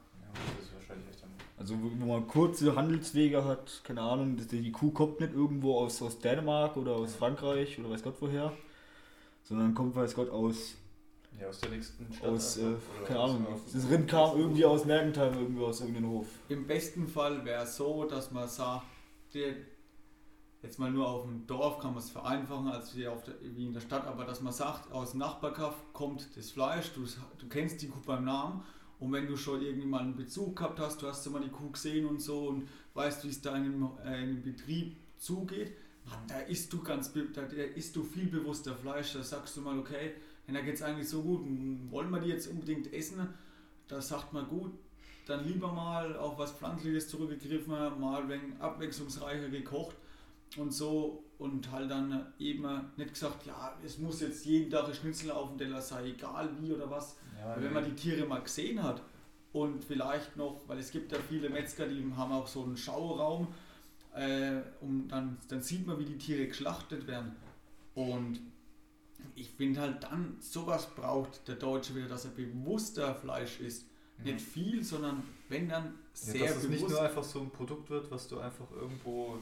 [0.57, 1.24] das ist wahrscheinlich echt
[1.57, 6.18] also wenn man kurze Handelswege hat, keine Ahnung, die Kuh kommt nicht irgendwo aus, aus
[6.18, 8.52] Dänemark oder aus Frankreich oder weiß Gott woher,
[9.44, 10.74] sondern kommt, weiß Gott, aus.
[11.40, 12.29] Ja, aus der nächsten Stadt.
[12.29, 12.75] Aus, äh,
[13.07, 16.27] keine Ahnung, das Rind kam irgendwie aus Mergentheim, irgendwie aus irgendeinem Hof.
[16.49, 18.87] Im besten Fall wäre es so, dass man sagt,
[19.35, 19.55] der,
[20.62, 23.66] jetzt mal nur auf dem Dorf kann man es vereinfachen als wie, auf der, wie
[23.66, 27.05] in der Stadt, aber dass man sagt, aus dem Nachbarkaff kommt das Fleisch, du,
[27.38, 28.62] du kennst die Kuh beim Namen
[29.01, 32.07] und wenn du schon irgendwann einen Bezug gehabt hast, du hast mal die Kuh gesehen
[32.07, 35.73] und so und weißt, wie es da in einem, äh, in einem Betrieb zugeht,
[36.29, 39.14] da isst du ganz da isst du viel bewusster Fleisch.
[39.14, 40.12] Da sagst du mal, okay,
[40.52, 41.40] da geht es eigentlich so gut,
[41.90, 43.26] wollen wir die jetzt unbedingt essen?
[43.88, 44.72] Da sagt man gut,
[45.26, 49.96] dann lieber mal auf was Pflanzliches zurückgegriffen, mal wenig abwechslungsreicher gekocht
[50.57, 54.94] und so und halt dann eben nicht gesagt, ja, es muss jetzt jeden Tag ein
[54.94, 57.16] Schnitzel auf dem Teller sein, egal wie oder was.
[57.38, 59.02] Ja, wenn man die Tiere mal gesehen hat
[59.52, 63.48] und vielleicht noch, weil es gibt ja viele Metzger, die haben auch so einen Schauraum,
[64.14, 67.35] äh, um dann, dann sieht man, wie die Tiere geschlachtet werden.
[67.94, 68.40] Und
[69.35, 73.87] ich finde halt dann, sowas braucht der Deutsche wieder, dass er bewusster Fleisch isst.
[74.18, 74.25] Mhm.
[74.25, 76.64] Nicht viel, sondern wenn dann sehr ja, dass bewusst.
[76.64, 79.38] Dass es nicht nur einfach so ein Produkt wird, was du einfach irgendwo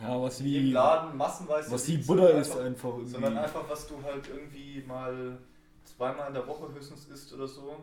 [0.00, 3.10] ja, was wie, im Laden massenweise was die Butter ist einfach, irgendwie.
[3.10, 5.38] Sondern einfach, was du halt irgendwie mal
[5.84, 7.76] zweimal in der Woche höchstens isst oder so.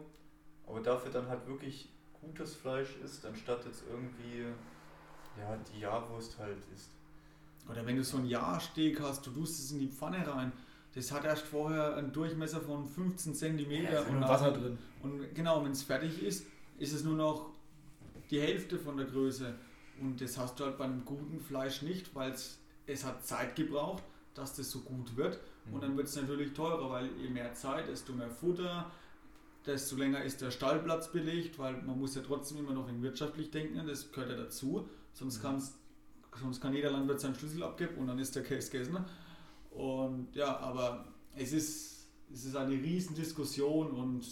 [0.67, 1.89] Aber dafür dann halt wirklich
[2.21, 4.43] gutes Fleisch isst, anstatt jetzt irgendwie
[5.39, 6.91] ja, die Jahrwurst halt isst.
[7.69, 10.51] Oder wenn du so ein Jahrsteak hast, du tust es in die Pfanne rein.
[10.95, 14.77] Das hat erst vorher einen Durchmesser von 15 cm ja, und Wasser drin.
[15.03, 16.45] Und genau, wenn es fertig ist,
[16.77, 17.51] ist es nur noch
[18.31, 19.53] die Hälfte von der Größe.
[20.01, 22.33] Und das hast du halt beim guten Fleisch nicht, weil
[22.85, 25.39] es hat Zeit gebraucht, dass das so gut wird.
[25.65, 25.73] Mhm.
[25.73, 28.89] Und dann wird es natürlich teurer, weil je mehr Zeit, desto mehr Futter,
[29.65, 33.51] desto länger ist der Stallplatz belegt, weil man muss ja trotzdem immer noch in wirtschaftlich
[33.51, 34.87] denken, das gehört ja dazu.
[35.13, 35.61] Sonst, mhm.
[36.41, 38.97] sonst kann jeder Landwirt seinen Schlüssel abgeben und dann ist der Case gegessen.
[39.71, 41.05] Und ja, aber
[41.35, 44.25] es ist, es ist eine Riesendiskussion und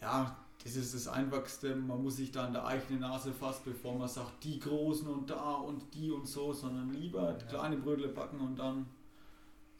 [0.00, 1.74] ja, das ist das Einfachste.
[1.74, 5.28] Man muss sich da an der eigenen Nase fassen, bevor man sagt, die Großen und
[5.28, 7.46] da und die und so, sondern lieber ja.
[7.46, 8.86] kleine Brötle backen und dann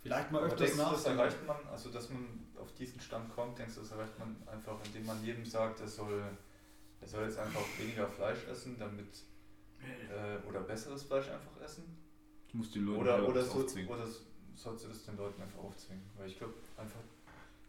[0.02, 0.92] vielleicht mal öfters nach.
[0.92, 2.26] Das erreicht man, also dass man
[2.60, 5.88] auf diesen Stand kommt, denkst du, das erreicht man einfach, indem man jedem sagt, er
[5.88, 6.22] soll,
[7.00, 9.08] er soll jetzt einfach weniger Fleisch essen, damit
[10.10, 11.84] äh, oder besseres Fleisch einfach essen.
[12.50, 14.06] Du musst die Leute oder, oder, so, oder
[14.54, 16.04] sollst du das den Leuten einfach aufzwingen?
[16.16, 17.00] Weil ich glaube einfach,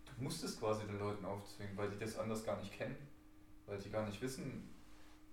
[0.05, 2.95] du musst es quasi den Leuten aufzwingen, weil die das anders gar nicht kennen.
[3.65, 4.69] Weil die gar nicht wissen,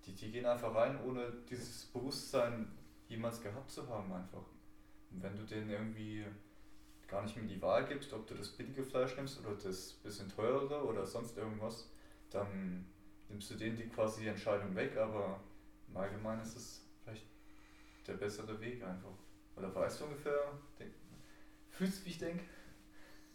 [0.06, 2.66] die, die gehen einfach rein, ohne dieses Bewusstsein
[3.08, 4.44] jemals gehabt zu haben einfach.
[5.10, 6.24] Und wenn du denen irgendwie
[7.06, 10.28] gar nicht mehr die Wahl gibst, ob du das billige Fleisch nimmst oder das bisschen
[10.30, 11.90] teurere oder sonst irgendwas,
[12.30, 12.86] dann
[13.28, 15.40] nimmst du denen die quasi die Entscheidung weg, aber
[15.88, 17.26] im Allgemeinen ist es vielleicht
[18.06, 19.12] der bessere Weg einfach.
[19.56, 20.58] Oder weißt du ungefähr,
[21.82, 22.44] fühlst du, wie ich denke?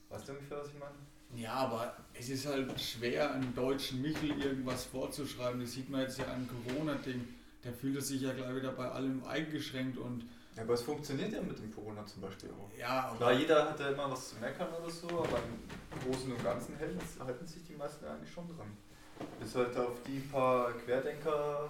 [0.10, 0.96] Weißt du ungefähr, was ich meine?
[1.36, 5.60] Ja, aber es ist halt schwer, einem deutschen Michel irgendwas vorzuschreiben.
[5.60, 7.28] Das sieht man jetzt ja an Corona-Ding.
[7.64, 10.24] Der fühlt sich ja gleich wieder bei allem eingeschränkt und.
[10.56, 12.72] Ja, aber es funktioniert ja mit dem Corona zum Beispiel auch.
[12.80, 16.44] Ja, Klar, jeder hat ja immer was zu meckern oder so, aber im Großen und
[16.44, 18.78] Ganzen halten, halten sich die meisten eigentlich schon dran.
[19.40, 21.70] Bis halt auf die paar Querdenker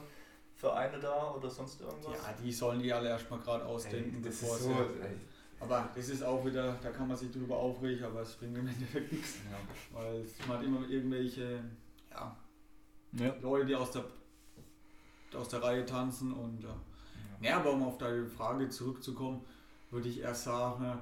[0.56, 2.14] Vereine da oder sonst irgendwas?
[2.14, 4.70] Ja, die sollen die alle erstmal gerade ausdenken, ey, bevor so,
[5.60, 8.68] Aber das ist auch wieder, da kann man sich drüber aufregen, aber es bringt im
[8.68, 9.38] Endeffekt nichts.
[9.52, 10.00] Ja.
[10.00, 11.64] Weil man hat immer irgendwelche
[12.12, 12.36] ja,
[13.14, 13.36] ja.
[13.42, 14.06] Leute, die aus der,
[15.34, 16.70] aus der Reihe tanzen und ja.
[17.42, 17.50] ja.
[17.50, 19.44] ja aber um auf deine Frage zurückzukommen,
[19.90, 21.00] würde ich erst sagen,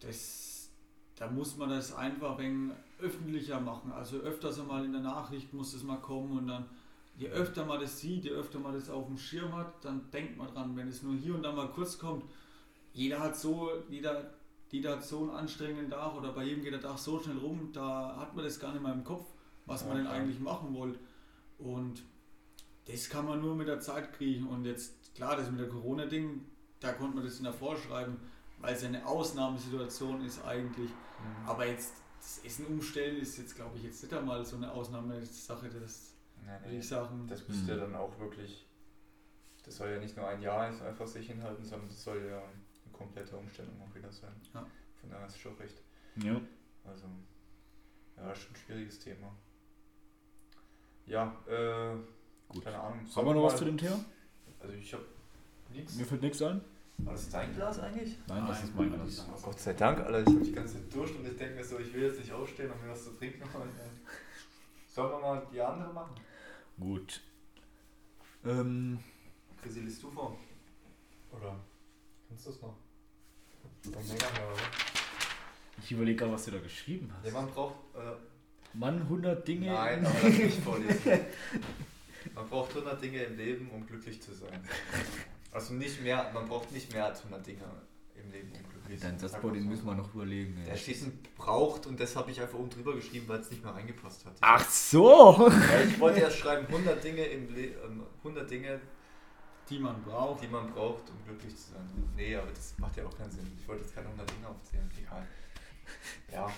[0.00, 0.70] das,
[1.16, 3.92] da muss man das einfach ein öffentlicher machen.
[3.92, 6.66] Also öfters einmal in der Nachricht muss das mal kommen und dann
[7.16, 10.36] je öfter man das sieht, je öfter man das auf dem Schirm hat, dann denkt
[10.36, 12.24] man dran, wenn es nur hier und da mal kurz kommt,
[12.92, 14.34] jeder hat so, jeder,
[14.70, 17.70] jeder hat so einen anstrengenden Tag oder bei jedem geht der Tag so schnell rum,
[17.72, 19.26] da hat man das gar nicht mehr im Kopf,
[19.66, 20.98] was ja, man denn eigentlich machen wollte.
[21.58, 22.02] Und
[22.86, 24.46] das kann man nur mit der Zeit kriegen.
[24.46, 26.44] Und jetzt, klar, das mit der Corona-Ding,
[26.80, 28.16] da konnte man das in der Vorschreiben,
[28.60, 30.90] weil es eine Ausnahmesituation ist eigentlich.
[30.90, 31.46] Mhm.
[31.48, 35.68] Aber jetzt das Essen umstellen ist jetzt, glaube ich, jetzt nicht einmal so eine Ausnahmesache.
[35.68, 37.26] Das Nein, würde ich sagen.
[37.28, 37.80] Das müsste mhm.
[37.80, 38.66] dann auch wirklich,
[39.64, 42.42] das soll ja nicht nur ein Jahr einfach sich hinhalten, sondern das soll ja
[42.98, 44.34] komplette Umstellung auch wieder sein.
[44.52, 44.66] Ja.
[45.00, 45.82] Von daher ist es schon recht.
[46.16, 46.40] Ja.
[46.84, 47.06] Also,
[48.16, 49.34] ja, schon ein schwieriges Thema.
[51.06, 51.96] Ja, äh,
[52.48, 52.64] Gut.
[52.64, 53.00] keine Ahnung.
[53.14, 54.04] Haben wir noch was zu dem Thema?
[54.60, 55.04] Also ich habe
[55.72, 55.94] nichts.
[55.94, 56.60] Mir fällt nichts ein.
[56.98, 58.18] War das dein Glas eigentlich?
[58.26, 59.26] Nein, das ist mein Glas.
[59.32, 60.20] Oh Gott sei Dank, Alter.
[60.20, 62.32] Ich habe die ganze Zeit durch und ich denke mir so, ich will jetzt nicht
[62.32, 63.70] aufstehen und mir was zu trinken holen.
[64.88, 66.16] Sollen wir mal die andere machen?
[66.78, 67.22] Gut.
[68.44, 68.98] Ähm.
[69.62, 70.36] Chrissy, liest du vor?
[71.30, 71.56] Oder
[72.28, 72.76] kannst du es noch?
[75.82, 77.26] Ich überlege gerade, was du da geschrieben hast.
[77.26, 77.74] Ja, man braucht.
[77.94, 79.72] Äh, Mann, 100 Dinge.
[79.72, 81.20] Nein, aber das nicht vorlesen.
[82.34, 84.62] man braucht 100 Dinge im Leben, um glücklich zu sein.
[85.52, 87.64] Also nicht mehr, man braucht nicht mehr als 100 Dinge
[88.14, 89.18] im Leben, um glücklich zu sein.
[89.18, 90.62] Dein Satzbau, den müssen wir noch überlegen.
[90.66, 90.98] Der steht
[91.36, 94.34] braucht und das habe ich einfach oben drüber geschrieben, weil es nicht mehr reingepasst hat.
[94.40, 95.48] Ach so!
[95.48, 97.74] Ja, ich wollte erst schreiben 100 Dinge, im Le
[98.18, 98.80] 100 ähm, Dinge,
[99.70, 100.42] die man braucht.
[100.42, 102.10] Die man braucht, um glücklich zu sein.
[102.16, 103.46] Nee, aber das macht ja auch keinen Sinn.
[103.60, 104.90] Ich wollte jetzt keine 100 Dinge aufzählen.
[104.98, 105.26] Egal.
[106.32, 106.52] Ja.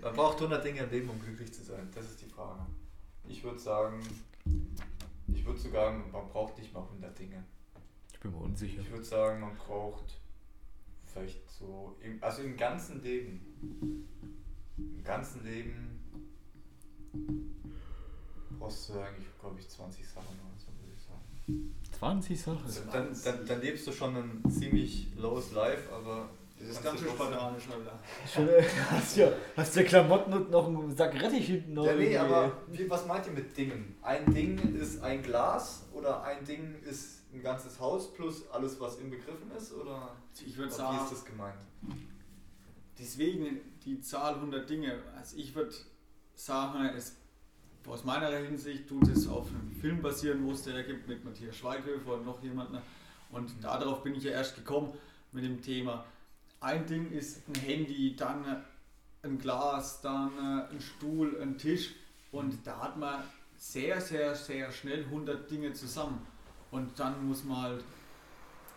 [0.00, 1.88] Man braucht 100 Dinge im Leben, um glücklich zu sein.
[1.94, 2.66] Das ist die Frage.
[3.28, 4.00] Ich würde sagen,
[5.28, 7.44] ich würde sogar, man braucht nicht mal 100 Dinge.
[8.12, 8.80] Ich bin mir unsicher.
[8.80, 10.20] Ich würde sagen, man braucht
[11.06, 14.08] vielleicht so, im, also im ganzen Leben,
[14.76, 16.00] im ganzen Leben
[18.58, 21.74] brauchst du eigentlich, glaube ich, 20 Sachen oder so, würde ich sagen.
[22.04, 22.62] 20 Sachen?
[22.64, 27.00] Also dann, dann, dann lebst du schon ein ziemlich lowes Life, aber das ist ganz
[27.00, 28.62] schön spartanisch, Alter.
[28.90, 31.80] hast, ja, hast du Klamotten und noch einen Sack Rettich hinten?
[31.82, 33.96] Ja, nee, aber wie, was meint ihr mit Dingen?
[34.02, 38.96] Ein Ding ist ein Glas oder ein Ding ist ein ganzes Haus plus alles, was
[38.98, 39.72] inbegriffen ist?
[39.72, 40.14] Oder
[40.44, 41.58] ich würde sagen, wie ist das gemeint?
[42.98, 44.98] Deswegen die Zahl 100 Dinge.
[45.16, 45.74] Also ich würde
[46.34, 47.16] sagen, es
[47.86, 51.56] aus meiner Hinsicht tut es auf einem Film basieren, wo es der gibt mit Matthias
[51.56, 52.72] Schweighöfer und noch jemand.
[52.72, 52.82] Ne?
[53.30, 54.92] Und darauf bin ich ja erst gekommen
[55.32, 56.04] mit dem Thema.
[56.60, 58.64] Ein Ding ist ein Handy, dann
[59.22, 61.94] ein Glas, dann ein Stuhl, ein Tisch.
[62.32, 63.22] Und da hat man
[63.56, 66.26] sehr, sehr, sehr schnell 100 Dinge zusammen.
[66.70, 67.84] Und dann muss man halt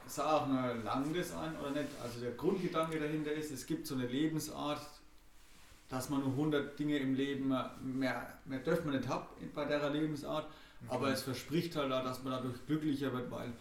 [0.06, 1.90] sagen, lang das ein oder nicht.
[2.02, 4.86] Also der Grundgedanke dahinter ist, es gibt so eine Lebensart,
[5.90, 9.90] dass man nur 100 Dinge im Leben mehr, mehr dürfen man nicht haben bei der
[9.90, 10.96] Lebensart, okay.
[10.96, 13.54] aber es verspricht halt auch, dass man dadurch glücklicher wird, weil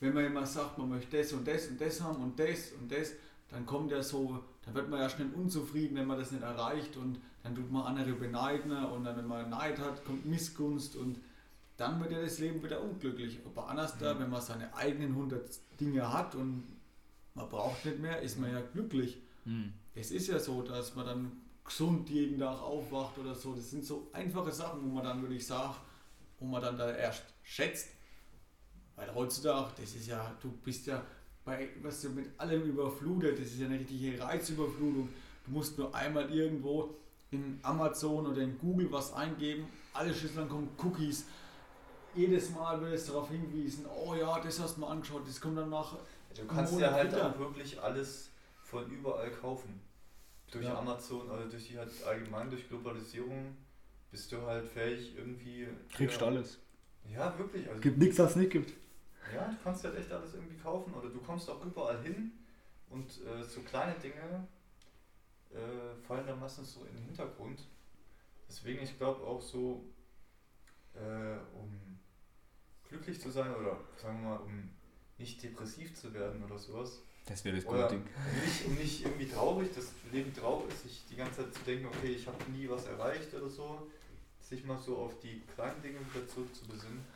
[0.00, 2.90] wenn man immer sagt, man möchte das und das und das haben und das und
[2.90, 3.12] das,
[3.50, 6.96] dann kommt ja so, dann wird man ja schnell unzufrieden, wenn man das nicht erreicht
[6.96, 11.20] und dann tut man andere beneiden und dann, wenn man Neid hat, kommt Missgunst und
[11.76, 13.40] dann wird ja das Leben wieder unglücklich.
[13.44, 14.20] Aber anders da, mhm.
[14.20, 16.64] wenn man seine eigenen 100 Dinge hat und
[17.34, 19.18] man braucht nicht mehr, ist man ja glücklich.
[19.44, 19.74] Mhm.
[19.94, 21.32] Es ist ja so, dass man dann
[21.64, 23.54] gesund jeden Tag aufwacht oder so.
[23.54, 25.74] Das sind so einfache Sachen, wo man dann würde ich sagen,
[26.38, 27.88] wo man dann da erst schätzt.
[28.96, 31.02] Weil heutzutage, das ist ja, du bist ja
[31.44, 35.08] bei, was du mit allem überflutet, das ist ja eine richtige Reizüberflutung.
[35.44, 36.94] Du musst nur einmal irgendwo
[37.30, 41.24] in Amazon oder in Google was eingeben, alle Schüsseln kommen Cookies.
[42.14, 45.58] Jedes Mal wird es darauf hingewiesen, oh ja, das hast du mal angeschaut, das kommt
[45.58, 45.96] dann nach.
[46.36, 48.30] Du kannst ja halt auch wirklich alles
[48.62, 49.80] von überall kaufen
[50.54, 50.78] durch ja.
[50.78, 53.56] Amazon, also durch die halt allgemein durch Globalisierung
[54.10, 55.68] bist du halt fähig irgendwie.
[55.92, 56.58] Kriegst ja, alles.
[57.12, 57.68] Ja, wirklich.
[57.68, 58.72] Also gibt nichts, was es nicht gibt.
[59.34, 62.32] Ja, du kannst halt echt alles irgendwie kaufen oder du kommst auch überall hin
[62.90, 64.46] und äh, so kleine Dinge
[65.50, 67.62] äh, fallen dann meistens so in den Hintergrund.
[68.48, 69.84] Deswegen, ich glaube auch so,
[70.94, 71.98] äh, um
[72.88, 74.70] glücklich zu sein oder sagen wir mal, um
[75.18, 78.02] nicht depressiv zu werden oder sowas, das wäre das gute Ding.
[78.44, 81.86] Nicht, um nicht irgendwie traurig, das Leben traurig ist, sich die ganze Zeit zu denken,
[81.86, 83.86] okay, ich habe nie was erreicht oder so,
[84.40, 87.14] sich mal so auf die kleinen Dinge wieder zurückzubesinnen.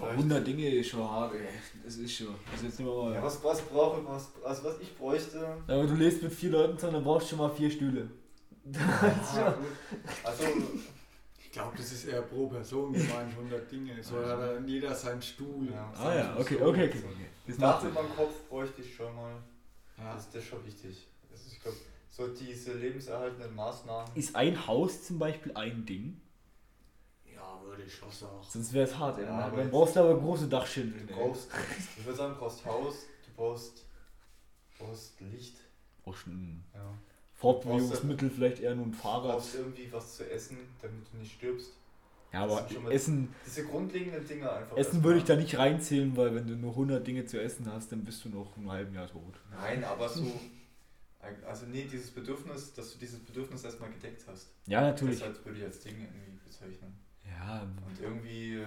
[0.00, 1.48] 100 Dinge ist schon hart, ey.
[1.84, 2.34] Das ist schon.
[2.50, 5.38] Das ist jetzt mal ja, was, was brauche was, also was ich bräuchte.
[5.38, 8.08] Ja, aber du lebst mit vier Leuten zusammen, dann brauchst du schon mal vier Stühle.
[8.72, 9.58] Ja,
[10.24, 10.44] also,
[11.38, 14.02] ich glaube, das ist eher pro Person gemeint, 100 Dinge.
[14.02, 15.68] So hat dann jeder seinen Stuhl.
[15.72, 17.02] Ja, ah ja, okay, okay, okay.
[17.04, 17.26] okay.
[17.50, 19.34] Das Dach über dem Kopf bräuchte ich schon mal.
[19.98, 20.14] Ja.
[20.14, 21.06] Das, das ist schon wichtig.
[21.30, 21.76] Das ist, ich glaube,
[22.08, 24.14] so diese lebenserhaltenden Maßnahmen.
[24.14, 26.20] Ist ein Haus zum Beispiel ein Ding?
[27.24, 28.42] Ja, würde ich schon sagen.
[28.48, 29.24] Sonst wäre es hart, ja.
[29.24, 31.06] ja dann brauchst du aber große Dachschindeln.
[31.06, 31.48] Du brauchst,
[31.96, 33.84] ich würde sagen, du brauchst Haus, du brauchst,
[34.78, 35.56] brauchst Licht.
[36.02, 36.94] Brauchst ein ja.
[37.34, 39.24] Fortbewegungsmittel, vielleicht eher nur ein Fahrrad.
[39.24, 41.72] Du brauchst irgendwie was zu essen, damit du nicht stirbst.
[42.32, 43.34] Ja, aber Essen.
[43.44, 44.76] Diese grundlegenden Dinge einfach.
[44.76, 47.90] Essen würde ich da nicht reinzählen, weil wenn du nur 100 Dinge zu essen hast,
[47.90, 49.34] dann bist du noch ein halben Jahr tot.
[49.50, 50.40] Nein, aber so.
[51.46, 54.52] Also, nee, dieses Bedürfnis, dass du dieses Bedürfnis erstmal gedeckt hast.
[54.66, 55.20] Ja, natürlich.
[55.20, 56.98] Das würde ich als Ding irgendwie bezeichnen.
[57.28, 57.62] Ja.
[57.62, 58.64] Und irgendwie.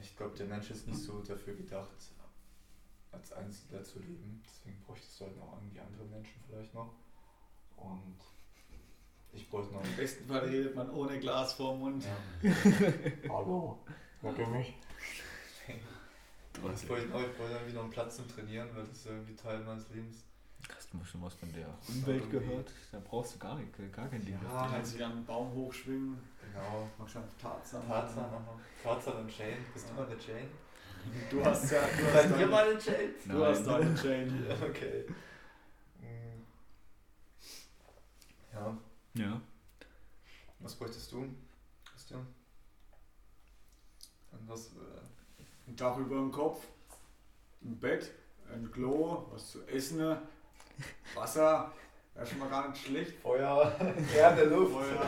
[0.00, 1.90] Ich glaube, der Mensch ist nicht so dafür gedacht,
[3.10, 4.42] als Einzelner zu leben.
[4.46, 6.94] Deswegen bräuchtest du halt noch irgendwie andere Menschen vielleicht noch.
[7.76, 8.18] Und
[9.32, 9.84] ich bräuchte noch.
[9.84, 12.04] Im besten Fall redet man ohne Glas vorm Mund.
[12.04, 12.50] Ja.
[13.28, 13.78] Hallo,
[14.20, 14.74] hört ihr mich?
[16.54, 20.24] Ich wollte irgendwie noch einen Platz zum Trainieren, weil das ist irgendwie Teil meines Lebens.
[20.76, 22.70] Hast du schon was von der Umwelt gehört?
[22.92, 24.38] Da brauchst du gar, nicht, gar kein Ding.
[24.44, 26.18] Ja, kannst du einen Baum hochschwingen.
[26.40, 26.88] Genau.
[26.98, 27.86] Machst schon Tarzan.
[27.88, 28.24] Tarzan,
[28.82, 29.56] Tarzan und Jane.
[29.72, 30.48] Bist du mal eine Jane?
[31.30, 31.80] Du hast ja.
[31.80, 33.14] Du hast dir mal eine Jane?
[33.24, 33.48] Du Nein.
[33.48, 34.56] hast eine Jane.
[34.68, 35.04] okay.
[36.00, 36.42] Mm.
[38.54, 38.78] Ja.
[39.14, 39.40] Ja.
[40.60, 41.26] Was bräuchtest du,
[41.84, 42.26] Christian?
[44.32, 45.02] Und was, äh
[45.66, 46.66] ein Dach über dem Kopf,
[47.62, 48.10] ein Bett,
[48.52, 50.16] ein Klo, was zu essen,
[51.14, 51.72] Wasser,
[52.14, 53.14] wäre schon mal gar nicht schlecht.
[53.20, 53.74] Feuer,
[54.16, 54.74] Erde, Luft.
[54.74, 55.06] Feuer.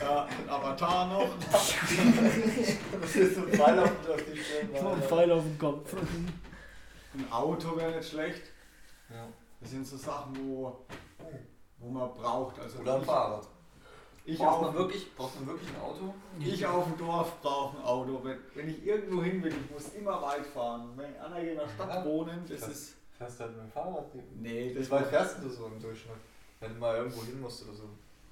[0.00, 1.28] Ja, ein Avatar noch.
[3.00, 4.86] das ist so ein Pfeil auf, auf die Stirn.
[4.86, 5.94] Ein Pfeil auf dem Kopf.
[7.14, 8.42] Ein Auto wäre nicht schlecht.
[9.10, 9.26] Ja.
[9.60, 10.86] Das sind so Sachen, wo
[11.80, 12.58] wo man braucht.
[12.60, 13.46] Also Oder ein Fahrrad.
[14.24, 16.14] Ich braucht, man wirklich, braucht man wirklich ein Auto?
[16.38, 18.20] Ich auf dem Dorf brauche ein Auto.
[18.22, 20.90] Wenn, wenn ich irgendwo hin will, ich muss immer weit fahren.
[20.96, 22.96] Wenn andere in der Stadt ja, wohnen, das fährst, ist.
[23.16, 24.04] Fährst du halt mit dem Fahrrad?
[24.36, 26.16] Nee, das weit fährst du so im Durchschnitt?
[26.60, 27.84] Wenn du mal irgendwo hin musst oder so.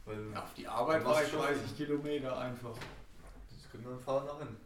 [0.04, 2.74] Weil auf die Arbeit war ich 30 Kilometer einfach.
[3.50, 4.56] Das können wir mit dem Fahrrad noch hin.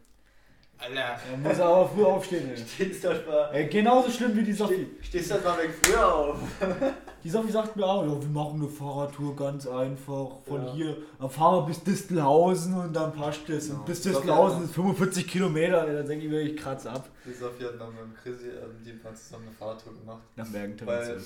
[0.83, 1.19] Alter.
[1.31, 2.49] Er muss aber früh aufstehen.
[2.49, 2.57] Ey.
[2.57, 3.49] Stehst halt mal.
[3.53, 4.87] Ey, genauso schlimm wie die Sophie.
[5.01, 6.37] Stehst halt mal weg früher auf.
[7.23, 10.39] die Sophie sagt mir auch, ja, wir machen eine Fahrradtour ganz einfach.
[10.45, 10.73] Von ja.
[10.73, 13.69] hier, dann fahren wir bis Distelhausen und dann passt es.
[13.69, 13.75] Ja.
[13.75, 15.85] Und bis Distelhausen ist 45 Kilometer.
[15.85, 17.09] Dann denke ich mir, ich kratze ab.
[17.25, 20.21] Die Sophie hat dann mit dem Chrissy ähm, die mal zusammen eine Fahrradtour gemacht.
[20.35, 21.21] Nach Bergen Weil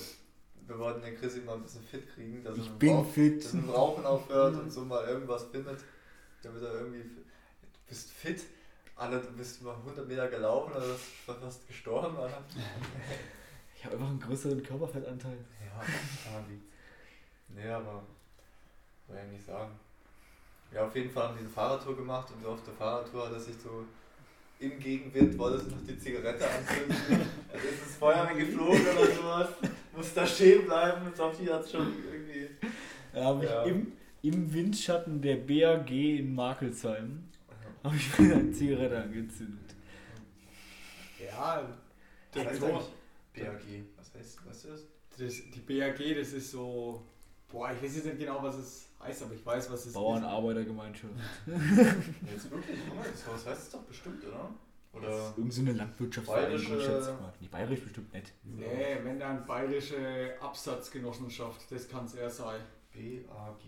[0.68, 3.42] wir wollten den Chrissy mal ein bisschen fit kriegen, dass ich er bin Rauch, fit.
[3.42, 5.78] dass er mit Rauchen aufhört und so mal irgendwas findet,
[6.42, 8.42] damit er irgendwie, du bist fit,
[8.98, 12.42] Alter, du bist mal 100 Meter gelaufen oder bist fast gestorben, Alter.
[13.76, 15.38] Ich habe einfach einen größeren Körperfettanteil.
[15.64, 15.80] Ja,
[16.30, 16.66] daran liegt's.
[17.54, 18.02] Nee, aber,
[19.06, 19.70] soll ich nicht sagen.
[20.72, 23.40] Ja, auf jeden Fall haben die eine Fahrradtour gemacht und auf der Fahrradtour hat er
[23.40, 23.84] sich so
[24.60, 26.96] im Gegenwind, wollte sich noch die Zigarette anzünden.
[27.52, 29.48] Dann ist das Feuer geflogen oder sowas.
[29.96, 32.48] Muss da stehen bleiben und Sophie hat es schon irgendwie.
[33.14, 33.62] Da habe ich Ja.
[33.62, 37.24] im, im Windschatten der BAG in Markelsheim
[37.88, 39.74] habe ich mir eine Zigarette angezündet.
[41.24, 42.86] Ja, Was der heißt eigentlich
[43.34, 43.84] BAG?
[43.96, 44.82] Was heißt, weißt du das?
[45.18, 47.02] das, die BAG, das ist so.
[47.50, 49.94] Boah, ich weiß jetzt nicht genau, was es heißt, aber ich weiß, was es ist.
[49.94, 51.14] Bauernarbeitergemeinschaft.
[51.46, 52.78] Jetzt wirklich,
[53.26, 54.50] das heißt es doch bestimmt, oder?
[54.92, 57.32] Oder Irgend so eine Landwirtschaftsvereinigung, Bayerische- schätze ich mal.
[57.40, 58.32] Nee, bayerisch bestimmt nicht.
[58.44, 62.60] Nee, wenn dann bayerische Absatzgenossenschaft, das kann es eher sein.
[62.92, 63.60] BAG.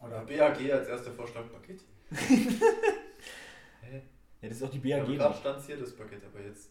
[0.00, 1.82] Oder Oder BAG als erster Vorschlag Paket.
[2.14, 4.02] Hä?
[4.42, 5.40] Ja, das ist auch die Ja, BAG gerade noch.
[5.40, 6.68] stand hier das Paket, aber jetzt.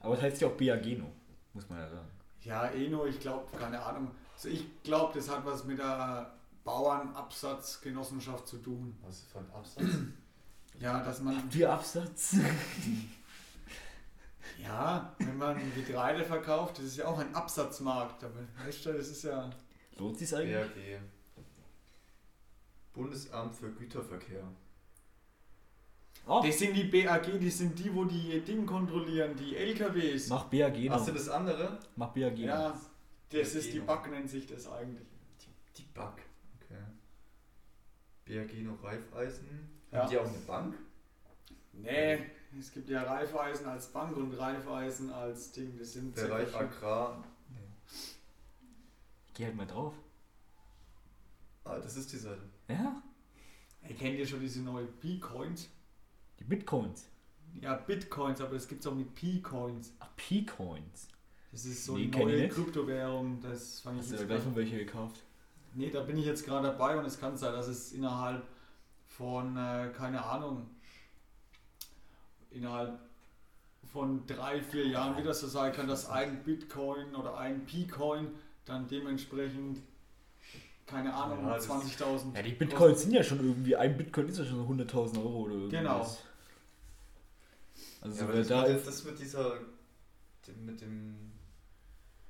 [0.00, 1.12] Aber es heißt ja auch BAG noch,
[1.52, 2.08] muss man ja sagen.
[2.40, 4.10] Ja, Eno, ich glaube, keine Ahnung.
[4.34, 6.32] Also ich glaube, das hat was mit der
[6.64, 8.96] Bauernabsatzgenossenschaft zu tun.
[9.02, 9.84] Was ist für ein Absatz?
[10.80, 12.34] Ja, dass man, Die Absatz.
[14.60, 18.24] ja, wenn man Getreide verkauft, das ist ja auch ein Absatzmarkt.
[18.24, 19.50] Aber weißt du, das ist ja,
[19.98, 20.56] Lohnt sich's eigentlich?
[20.56, 21.00] BAG.
[22.92, 24.42] Bundesamt für Güterverkehr.
[26.26, 30.28] Oh, das sind die BAG, die sind die, wo die Dinge kontrollieren, die LKWs.
[30.28, 30.94] mach BAG noch.
[30.94, 31.78] Hast du das andere?
[31.96, 32.76] Mach BAG Ja, noch.
[33.28, 34.10] das ist die BAG.
[34.10, 35.06] Nennt sich das eigentlich.
[35.40, 35.48] Die,
[35.82, 36.22] die Bank.
[36.62, 36.80] Okay.
[38.24, 39.46] BAG noch Reifeisen.
[39.92, 40.00] Ja.
[40.02, 40.74] Haben die auch eine Bank?
[41.72, 42.18] Nee,
[42.58, 45.76] es gibt ja Reifeisen als Bank und Reifeisen als Ding.
[45.78, 47.22] Das sind Bereich Agrar.
[49.34, 49.94] Geh halt mal drauf.
[51.64, 52.42] Ah, das ist die Seite.
[52.68, 53.02] Ja?
[53.88, 55.68] Ihr kennt ja schon diese neuen P-Coins.
[56.44, 57.08] Die Bitcoins.
[57.60, 59.94] Ja, Bitcoins, aber es gibt auch mit P-Coins.
[60.00, 61.08] Ach, P-Coins.
[61.52, 62.48] Das ist so Nee, eine ich neue.
[62.48, 63.40] Kryptowährung.
[63.40, 65.22] Das ich Hast du jetzt da gleich mal welche gekauft?
[65.74, 68.42] Nee, da bin ich jetzt gerade dabei und es kann sein, dass es innerhalb
[69.06, 70.66] von, äh, keine Ahnung,
[72.50, 72.98] innerhalb
[73.92, 78.28] von drei, vier Jahren wieder so sein kann, dass ein Bitcoin oder ein P-Coin
[78.64, 79.80] dann dementsprechend,
[80.86, 82.34] keine Ahnung, Ja, das- 20.000.
[82.34, 85.42] Ja, die Bitcoins sind ja schon irgendwie, ein Bitcoin ist ja schon so 100.000 Euro
[85.42, 85.80] oder irgendwas.
[85.80, 86.16] Genau.
[88.04, 89.58] Also Ja, wer das, da das mit dieser.
[90.46, 91.32] dem- Mit dem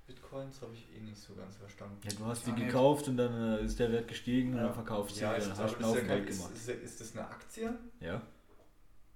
[0.07, 1.97] Bitcoins habe ich eh nicht so ganz verstanden.
[2.05, 2.67] ja, du hast die Ja, nicht.
[2.67, 4.65] gekauft und dann äh, ist der Wert gestiegen und Ja.
[4.67, 6.55] dann verkaufst du Ja, dann glaube, hast du ja Geld ist, gemacht.
[6.55, 7.79] ist, ist das eine Aktie?
[8.01, 8.23] Ja,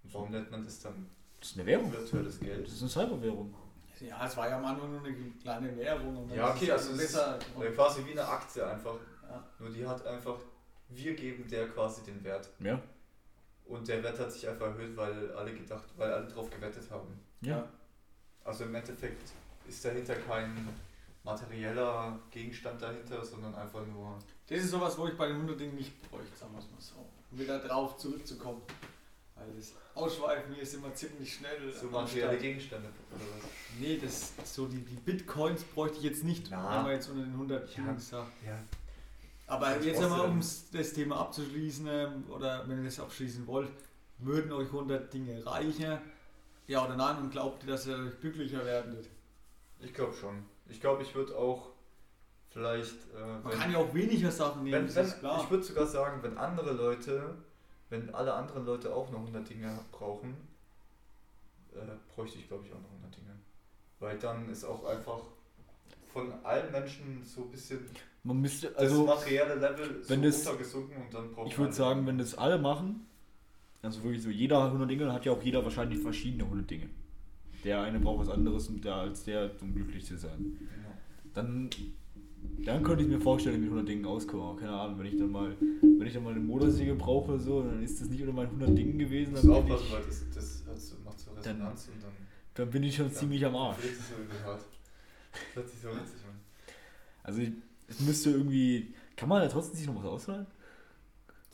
[0.05, 1.09] Warum nennt man das dann
[1.41, 1.93] das ist eine Währung.
[1.93, 2.67] virtuelles Geld?
[2.67, 3.55] Das ist eine Cyberwährung.
[4.01, 6.17] Ja, es war ja am Anfang nur eine kleine Währung.
[6.25, 7.39] und Ja, okay, also es ist ja,
[7.75, 8.97] quasi wie eine Aktie einfach.
[9.29, 9.45] Ja.
[9.59, 10.39] Nur die hat einfach,
[10.89, 12.49] wir geben der quasi den Wert.
[12.61, 12.81] Ja.
[13.69, 17.21] Und der Wert hat sich einfach erhöht, weil alle gedacht, weil alle drauf gewettet haben.
[17.43, 17.69] Ja.
[18.45, 19.31] Also im Endeffekt
[19.69, 20.69] ist dahinter kein
[21.23, 24.19] materieller Gegenstand dahinter, sondern einfach nur.
[24.47, 26.81] Das ist sowas, wo ich bei den 100 Dingen nicht bräuchte, sagen wir es mal
[26.81, 26.95] so.
[27.31, 28.63] Um wieder drauf zurückzukommen.
[29.35, 31.71] Weil das Ausschweifen hier ist immer ziemlich schnell.
[31.79, 32.39] So materielle.
[32.39, 33.51] Gegenstände oder was?
[33.79, 36.77] Nee, das so die, die Bitcoins bräuchte ich jetzt nicht, Na.
[36.79, 37.85] wenn man jetzt unter den 100 Ja.
[37.85, 38.33] Dingen sagt.
[38.45, 38.59] Ja.
[39.49, 43.71] Aber jetzt einmal, um das Thema abzuschließen, ähm, oder wenn ihr das abschließen wollt,
[44.19, 45.99] würden euch 100 Dinge reichen?
[46.67, 47.17] Ja oder nein?
[47.17, 49.09] Und glaubt ihr, dass ihr euch glücklicher werden wird?
[49.81, 50.45] Ich glaube schon.
[50.69, 51.71] Ich glaube, ich würde auch
[52.51, 52.95] vielleicht.
[53.17, 55.43] Äh, Man kann ja auch weniger Sachen nehmen, wenn, wenn, ist klar.
[55.43, 57.35] ich würde sogar sagen, wenn andere Leute,
[57.89, 60.37] wenn alle anderen Leute auch noch 100 Dinge brauchen,
[61.75, 61.79] äh,
[62.15, 63.39] bräuchte ich glaube ich auch noch 100 Dinge.
[63.99, 65.21] Weil dann ist auch einfach
[66.13, 67.89] von allen Menschen so ein bisschen
[68.25, 71.69] Man müsste, das also materielle Level so wenn das- runtergesunken und dann braucht ich würde
[71.71, 73.07] man- sagen, wenn das alle machen,
[73.83, 76.69] also wirklich so, jeder hat 100 Dinge, dann hat ja auch jeder wahrscheinlich verschiedene 100
[76.71, 76.89] Dinge.
[77.65, 80.57] Der eine braucht was anderes und der als der, um glücklich zu sein.
[80.59, 80.95] Genau.
[81.35, 81.71] Dann,
[82.65, 84.43] dann könnte ich mir vorstellen, mit 100 Dingen auskomme.
[84.45, 87.39] Aber keine Ahnung, wenn ich dann mal, wenn ich dann mal eine Motorsäge brauche oder
[87.39, 89.35] so, dann ist das nicht unter meinen 100 Dingen gewesen.
[89.35, 92.13] Dann bin ich, weil das, das hat so, macht so Resonanz und dann
[92.55, 93.13] dann bin ich schon Ja.
[93.13, 93.77] ziemlich am Arsch.
[93.83, 93.89] so.
[93.89, 94.65] Das
[95.55, 96.41] hört sich so witzig an.
[97.23, 97.53] Also ich,
[97.89, 100.47] es müsste irgendwie, kann man da trotzdem sich noch was ausleihen?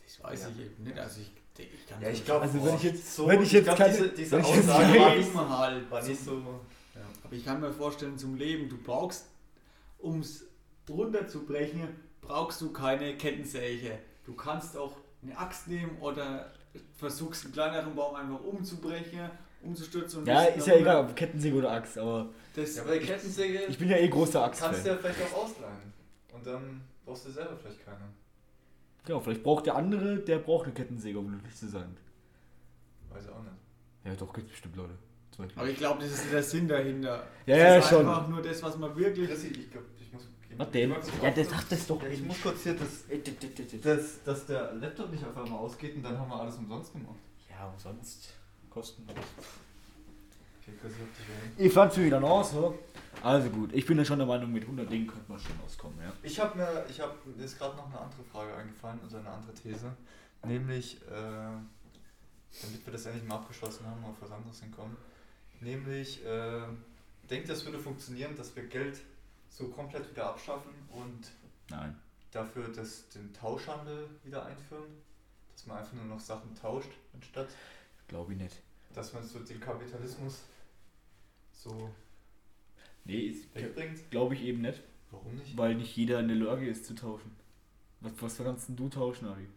[0.04, 0.48] Das weiß Ja.
[0.50, 0.98] ich eben nicht.
[0.98, 3.64] Also ich, ich kann Ja, ich glaube, Also wenn ich jetzt- so, wenn ich jetzt
[3.64, 5.90] glaub, keine- diese, diese ich Aussage war nicht, halt.
[5.90, 6.32] war nicht so.
[6.94, 7.00] Ja.
[7.24, 9.26] Aber ich kann mir vorstellen, zum Leben, du brauchst,
[9.98, 10.44] um es
[10.88, 11.88] runterzubrechen,
[12.20, 13.98] brauchst du keine Kettensäge.
[14.24, 16.52] Du kannst auch eine Axt nehmen oder
[16.96, 19.30] versuchst einen kleineren Baum einfach umzubrechen
[19.62, 20.26] umzustürzen.
[20.26, 22.28] ja, ist ja egal, ob Kettensäge oder Axt, aber.
[22.54, 23.60] Das, ja, aber Kettensäge.
[23.68, 24.60] Ich bin ja eh großer Axt.
[24.60, 25.92] Kannst du ja vielleicht auch ausleihen.
[26.34, 28.12] Und dann brauchst du selber vielleicht keine.
[29.04, 31.96] Genau, vielleicht braucht der andere, der braucht eine Kettensäge, um glücklich zu sein.
[33.10, 33.54] Weiß ich auch nicht.
[34.04, 34.94] Ja, doch, gibt bestimmt Leute.
[35.56, 37.26] Aber ich glaube, das ist der Sinn dahinter.
[37.46, 38.08] Ja, ja, das ist schon.
[38.08, 39.28] einfach nur das, was man wirklich.
[39.28, 40.28] Das, ich glaub, ich muss.
[40.56, 40.94] Was denn?
[41.22, 42.02] Ja, das sagt das doch.
[42.02, 43.04] Ja, ich muss kurz hier, dass,
[43.82, 47.18] dass, dass der Laptop nicht auf einmal ausgeht und dann haben wir alles umsonst gemacht.
[47.50, 48.32] Ja, umsonst.
[48.70, 49.16] Kostenlos.
[50.66, 51.60] Ich hab.
[51.60, 52.78] Ich fand's mir wieder aus, so.
[53.22, 55.98] Also gut, ich bin ja schon der Meinung, mit 100 Dingen könnte man schon auskommen,
[56.02, 56.12] ja.
[56.22, 59.30] Ich habe mir, ich habe, mir ist gerade noch eine andere Frage eingefallen, also eine
[59.30, 59.94] andere These.
[60.44, 64.96] Nämlich, äh, damit wir das endlich mal abgeschlossen haben, auf was anderes hinkommen.
[65.60, 66.62] Nämlich, äh,
[67.30, 69.00] denkt ihr, es würde funktionieren, dass wir Geld
[69.48, 71.30] so komplett wieder abschaffen und
[71.70, 71.96] Nein.
[72.32, 75.02] dafür das, den Tauschhandel wieder einführen?
[75.52, 77.48] Dass man einfach nur noch Sachen tauscht, anstatt
[78.08, 78.62] Glaube ich nicht.
[78.94, 80.42] Dass man so den Kapitalismus
[81.52, 81.90] so
[83.04, 84.10] Nee, wegbringt?
[84.10, 84.82] glaube ich eben nicht.
[85.10, 85.56] Warum nicht?
[85.56, 87.30] Weil nicht jeder in der Lage ist zu tauschen.
[88.00, 89.48] Was, was kannst denn du tauschen, Ari?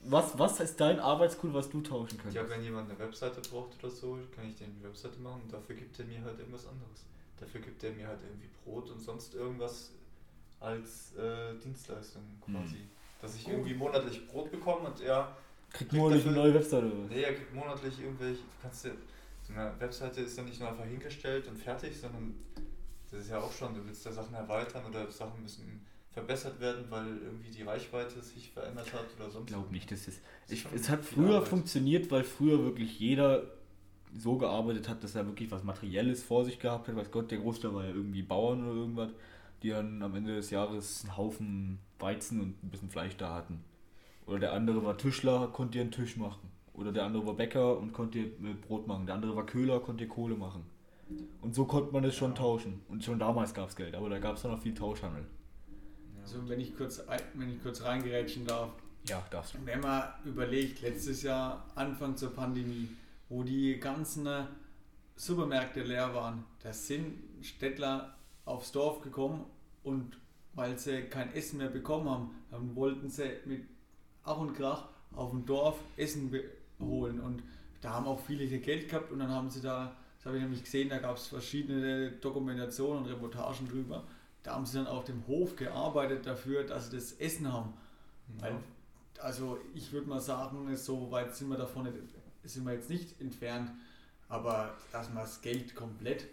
[0.00, 2.36] Was, was ist dein Arbeitskool, was du tauschen könntest?
[2.36, 5.52] Ja, wenn jemand eine Webseite braucht oder so, kann ich den die Webseite machen und
[5.52, 7.04] dafür gibt er mir halt irgendwas anderes.
[7.40, 9.90] Dafür gibt er mir halt irgendwie Brot und sonst irgendwas
[10.60, 12.76] als äh, Dienstleistung quasi.
[12.76, 12.90] Hm.
[13.20, 15.36] Dass ich irgendwie monatlich Brot bekomme und er.
[15.70, 17.10] Kriegt kriegt nur eine neue Webseite oder was?
[17.10, 18.40] Nee, er gibt monatlich irgendwelche.
[18.40, 18.90] Du kannst ja.
[19.42, 22.34] So eine Webseite ist ja nicht nur einfach hingestellt und fertig, sondern
[23.10, 26.84] das ist ja auch schon, du willst da Sachen erweitern oder Sachen müssen verbessert werden,
[26.90, 30.08] weil irgendwie die Reichweite sich verändert hat oder sonst Ich glaube nicht, dass es.
[30.08, 31.48] ist Ich, es hat früher Arbeit.
[31.48, 33.44] funktioniert, weil früher wirklich jeder
[34.16, 36.96] so gearbeitet hat, dass er wirklich was Materielles vor sich gehabt hat.
[36.96, 39.10] Weiß Gott, der Großteil war ja irgendwie Bauern oder irgendwas,
[39.62, 43.62] die dann am Ende des Jahres einen Haufen Weizen und ein bisschen Fleisch da hatten.
[44.28, 46.48] Oder der andere war Tischler, konnte ihr einen Tisch machen.
[46.74, 49.06] Oder der andere war Bäcker und konnte ihr äh, Brot machen.
[49.06, 50.62] Der andere war Köhler, konnte ihr Kohle machen.
[51.40, 52.36] Und so konnte man es schon Ja.
[52.36, 52.82] tauschen.
[52.88, 55.24] Und schon damals gab es Geld, aber da gab es noch viel Tauschhandel.
[56.14, 56.22] Ja.
[56.22, 57.02] Also wenn ich kurz,
[57.34, 58.70] wenn ich kurz reingerätschen darf.
[59.08, 59.58] Ja, darfst du.
[59.64, 62.88] Wenn man überlegt, letztes Jahr, Anfang zur Pandemie,
[63.30, 64.44] wo die ganzen äh,
[65.16, 68.14] Supermärkte leer waren, da sind Städtler
[68.44, 69.44] aufs Dorf gekommen
[69.82, 70.18] und
[70.54, 73.62] weil sie kein Essen mehr bekommen haben, dann wollten sie mit
[74.24, 76.32] Ach und Krach auf dem Dorf Essen
[76.80, 77.20] holen.
[77.20, 77.42] Und
[77.80, 80.42] da haben auch viele hier Geld gehabt und dann haben sie da, das habe ich
[80.42, 84.04] nämlich gesehen, da gab es verschiedene Dokumentationen und Reportagen drüber,
[84.42, 87.74] da haben sie dann auf dem Hof gearbeitet dafür, dass sie das Essen haben.
[88.38, 88.56] Weil,
[89.20, 91.96] also ich würde mal sagen, so weit sind wir davon nicht,
[92.44, 93.70] sind wir jetzt nicht entfernt,
[94.28, 96.26] aber dass man das Geld komplett,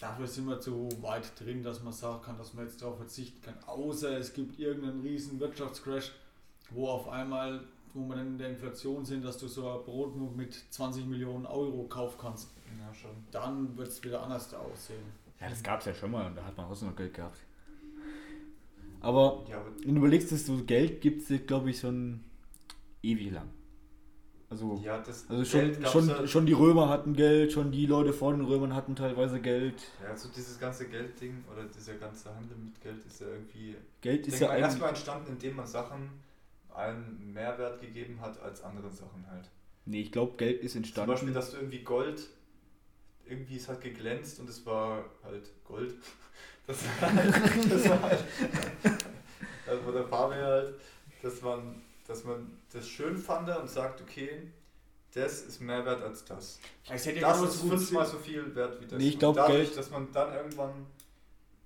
[0.00, 3.40] dafür sind wir zu weit drin, dass man sagen kann, dass man jetzt darauf verzichten
[3.42, 3.56] kann.
[3.66, 6.12] Außer es gibt irgendeinen riesen Wirtschaftscrash,
[6.70, 7.60] wo auf einmal,
[7.94, 11.06] wo wir dann in der Inflation sind, dass du so ein Brot nur mit 20
[11.06, 12.50] Millionen Euro kaufen kannst.
[12.78, 13.10] Ja, schon.
[13.30, 15.02] Dann wird es wieder anders aussehen.
[15.40, 17.38] Ja, das gab es ja schon mal und da hat man auch noch Geld gehabt.
[19.00, 22.20] Aber Ja, aber wenn du überlegst, dass so Geld gibt es, glaube ich, schon
[23.02, 23.48] ewig lang.
[24.48, 28.12] Also, ja, das also schon, schon, ja- schon die Römer hatten Geld, schon die Leute
[28.12, 29.74] vor den Römern hatten teilweise Geld.
[30.02, 34.26] Ja, also dieses ganze Geldding oder dieser ganze Handel mit Geld ist ja irgendwie Geld
[34.28, 36.10] ist ja erstmal entstanden, indem man Sachen
[36.76, 39.48] einen Mehrwert gegeben hat als andere Sachen halt.
[39.84, 41.10] Nee, ich glaube, Geld ist Zum entstanden.
[41.12, 42.28] Beispiel, dass du irgendwie Gold,
[43.26, 45.94] irgendwie es hat geglänzt und es war halt Gold.
[46.68, 48.24] Das war halt, das war halt
[49.68, 50.74] also von der Farbe halt,
[51.22, 54.50] dass man, dass man das schön fand und sagt, okay,
[55.14, 56.58] das ist mehr wert als das.
[56.88, 58.98] Das ist fünfmal so viel wert wie das.
[58.98, 60.86] Nee, ich Und glaub, dadurch, Geld- dass man dann irgendwann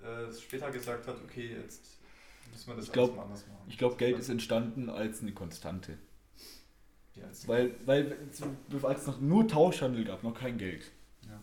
[0.03, 1.99] äh, später gesagt hat, okay, jetzt
[2.51, 3.67] müssen wir das Ich glaub- anders machen.
[3.69, 5.99] Ich glaube, Geld ist entstanden als eine Konstante.
[7.15, 8.17] Ja, als- Weil, weil
[8.83, 10.91] als es noch nur Tauschhandel gab, noch kein Geld.
[11.29, 11.43] Ja.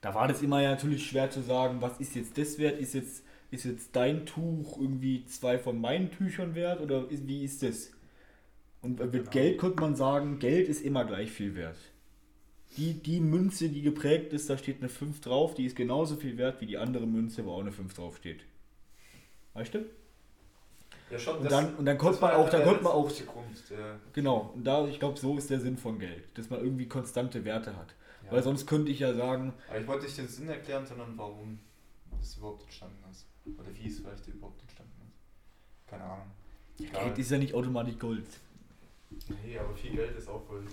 [0.00, 2.78] Da war das immer ja natürlich schwer zu sagen, was ist jetzt das wert?
[2.80, 6.80] Ist jetzt, ist jetzt dein Tuch irgendwie zwei von meinen Tüchern wert?
[6.80, 7.90] Oder ist, wie ist das?
[8.80, 9.30] Und mit Genau.
[9.30, 11.76] Geld konnte man sagen, Geld ist immer gleich viel wert.
[12.76, 16.36] Die, die Münze, die geprägt ist, da steht eine 5 drauf, die ist genauso viel
[16.36, 18.44] wert wie die andere Münze, wo auch eine 5 drauf steht.
[19.54, 19.84] Weißt du?
[21.10, 22.84] Ja, schon, Und dann, und dann konnte das war man auch, ja dann der konnte
[22.84, 26.24] man auch Grund, der, Genau, und da, ich glaube, so ist der Sinn von Geld,
[26.36, 27.94] dass man irgendwie konstante Werte hat.
[28.26, 28.32] ja.
[28.32, 31.58] Weil sonst könnte ich ja sagen, Aber ich wollte nicht den Sinn erklären, sondern warum
[32.20, 33.26] es überhaupt entstanden ist.
[33.58, 35.90] Oder wie es vielleicht überhaupt entstanden ist.
[35.90, 36.26] Keine Ahnung.
[36.78, 37.04] Egal.
[37.04, 38.26] Geld ist ja nicht automatisch Gold.
[39.44, 40.66] Nee, aber viel Geld ist auch Gold.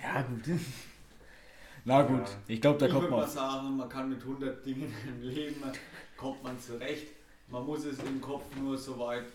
[0.00, 0.42] Ja, gut.
[1.84, 2.34] Na gut, Ja.
[2.46, 3.30] ich glaube, da ich kommt würde mal man.
[3.30, 5.62] sagen, man kann mit 100 Dingen im Leben,
[6.16, 7.08] kommt man zurecht.
[7.52, 9.26] Man muss es im Kopf nur so weit,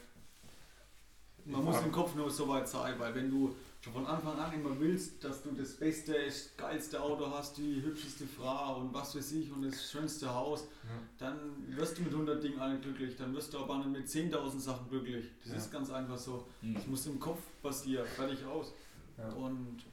[1.45, 4.51] man muss im Kopf nur so weit sein, weil wenn du schon von Anfang an
[4.53, 9.15] immer willst, dass du das beste, das geilste Auto hast, die hübscheste Frau und was
[9.15, 10.89] weiß ich und das schönste Haus, Ja.
[11.19, 11.37] dann
[11.77, 14.89] wirst du mit 100 Dingen alle glücklich, dann wirst du aber nicht mit 10.000 Sachen
[14.89, 15.25] glücklich.
[15.43, 15.57] Das Ja.
[15.59, 16.45] ist ganz einfach so.
[16.61, 16.73] Mhm.
[16.73, 18.73] Das muss im Kopf passieren, fertig aus.
[19.17, 19.29] Ja.
[19.29, 19.83] Und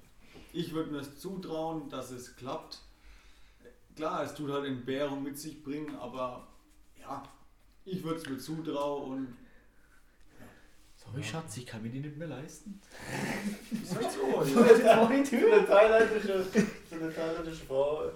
[0.53, 2.81] ich würde mir es zutrauen, dass es klappt.
[3.95, 6.49] Klar, es tut halt Entbehrung mit sich bringen, aber
[6.99, 7.23] ja,
[7.85, 9.37] ich würde es mir zutrauen und
[10.97, 12.81] Sorry, Schatz, ich kann mir die nicht mehr leisten.
[13.71, 14.41] ist halt so.
[14.41, 16.47] Für eine thailändische,
[16.91, 18.11] eine thailändische Frau,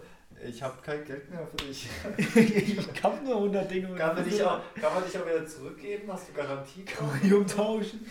[0.47, 1.89] ich habe kein Geld mehr für dich.
[2.37, 3.95] ich kann nur 100 Dinge.
[3.95, 6.11] Kann man, dich auch, kann man dich auch wieder zurückgeben?
[6.13, 6.85] Hast du Garantie?
[6.85, 8.07] Kann man die umtauschen?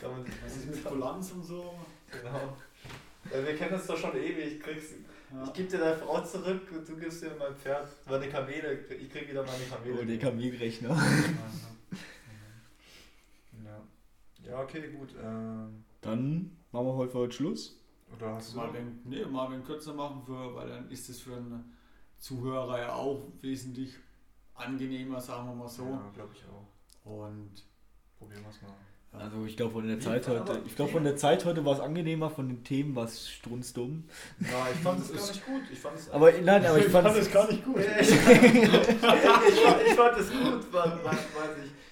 [0.00, 1.74] Kann man dich Was ist mit Kulanz und so?
[2.10, 2.56] Genau.
[3.30, 4.54] Ja, wir kennen uns doch schon ewig.
[4.54, 4.94] Ich, krieg's,
[5.32, 5.44] Ja.
[5.44, 7.88] ich gebe dir deine Frau zurück und du gibst dir mein Pferd.
[8.06, 8.84] Meine Kamele.
[8.90, 9.98] Ich krieg wieder meine Kamele.
[10.00, 10.90] Oh, der Kaminrechner.
[13.64, 13.80] ja.
[14.44, 15.14] ja, okay, gut.
[15.22, 17.80] Ähm, Dann machen wir heute für heute Schluss.
[18.14, 18.58] oder hast du.
[18.58, 21.76] Mal den, nee, mal den kürzer machen, für, weil dann ist es für einen
[22.18, 23.94] Zuhörer ja auch wesentlich
[24.54, 25.84] angenehmer, sagen wir mal so.
[25.84, 26.66] Ja, glaube ich auch.
[27.10, 27.64] Und
[28.18, 28.74] Probieren wir es mal.
[29.12, 31.80] Also ich glaube von der Zeit heute, ich glaube von der Zeit heute war es
[31.80, 34.04] angenehmer, von den Themen war es strunzdumm.
[34.40, 35.62] Ja, ich fand es gar nicht gut.
[35.70, 37.76] Ich fand es Aber nein, aber ich fand es gar nicht gut.
[37.78, 37.84] ich,
[38.16, 41.18] fand- ich fand es gut, war, weiß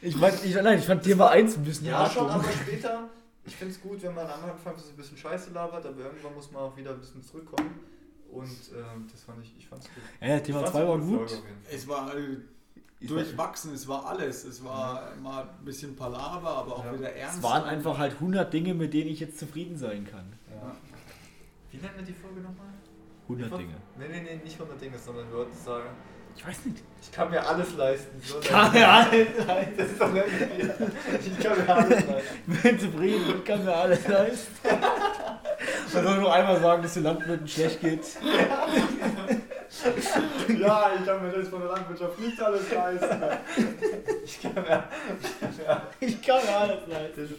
[0.01, 0.09] ich.
[0.09, 3.09] ich, mein, ich, nein, ich fand Thema 1 ein bisschen Ja, schon, aber später.
[3.47, 6.35] Ich finde es gut, wenn man am Anfang so ein bisschen Scheiße labert, aber irgendwann
[6.35, 7.81] muss man auch wieder ein bisschen zurückkommen.
[8.31, 10.03] Und ähm, das fand ich, ich fand es gut.
[10.21, 11.43] Ja, Thema Ich fand's 2 war gut.
[11.71, 12.37] Es war äh,
[13.01, 14.45] durchwachsen, es war alles.
[14.45, 16.95] Es war mal ein bisschen Palaver, aber auch Ja.
[16.99, 17.39] wieder ernst.
[17.39, 20.33] Es waren einfach halt 100 Dinge, mit denen ich jetzt zufrieden sein kann.
[20.51, 20.75] Ja.
[21.71, 22.67] Wie nennt man die Folge nochmal?
[23.29, 23.75] 100 Dinge.
[23.99, 25.89] Nee, nee, nee, nicht 100 Dinge, sondern wir wollten sagen,
[26.37, 26.83] Ich weiß nicht.
[27.03, 28.21] ich kann mir alles leisten.
[28.23, 29.75] So Kann mir alles leisten.
[29.79, 30.15] Das ist doch.
[30.15, 32.33] Ich kann mir alles leisten.
[32.53, 34.55] Ich bin zufrieden und kann mir alles leisten.
[35.93, 38.05] Man soll nur einmal sagen, dass den Landwirten schlecht geht.
[38.23, 38.67] ja,
[40.49, 43.23] ich kann mir das von der Landwirtschaft nicht alles leisten.
[44.25, 44.85] Ich kann mir.
[45.67, 47.39] Ja, Ich kann mir alles leisten.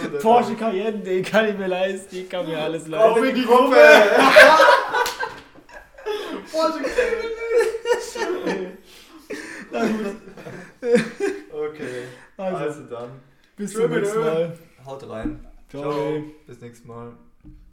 [0.00, 2.16] so Porsche Cayenne, den kann ich mir leisten.
[2.16, 3.24] Ich kann mir alles Auf leisten.
[3.24, 3.76] in die Gruppe!
[9.70, 10.16] Na gut.
[11.52, 12.02] Okay,
[12.36, 13.10] Also, also dann.
[13.56, 14.20] bis zum nächsten.
[14.20, 14.58] Mal.
[14.84, 15.46] Haut rein.
[15.70, 16.22] Ciao.
[16.46, 17.12] Bis nächstes Mal.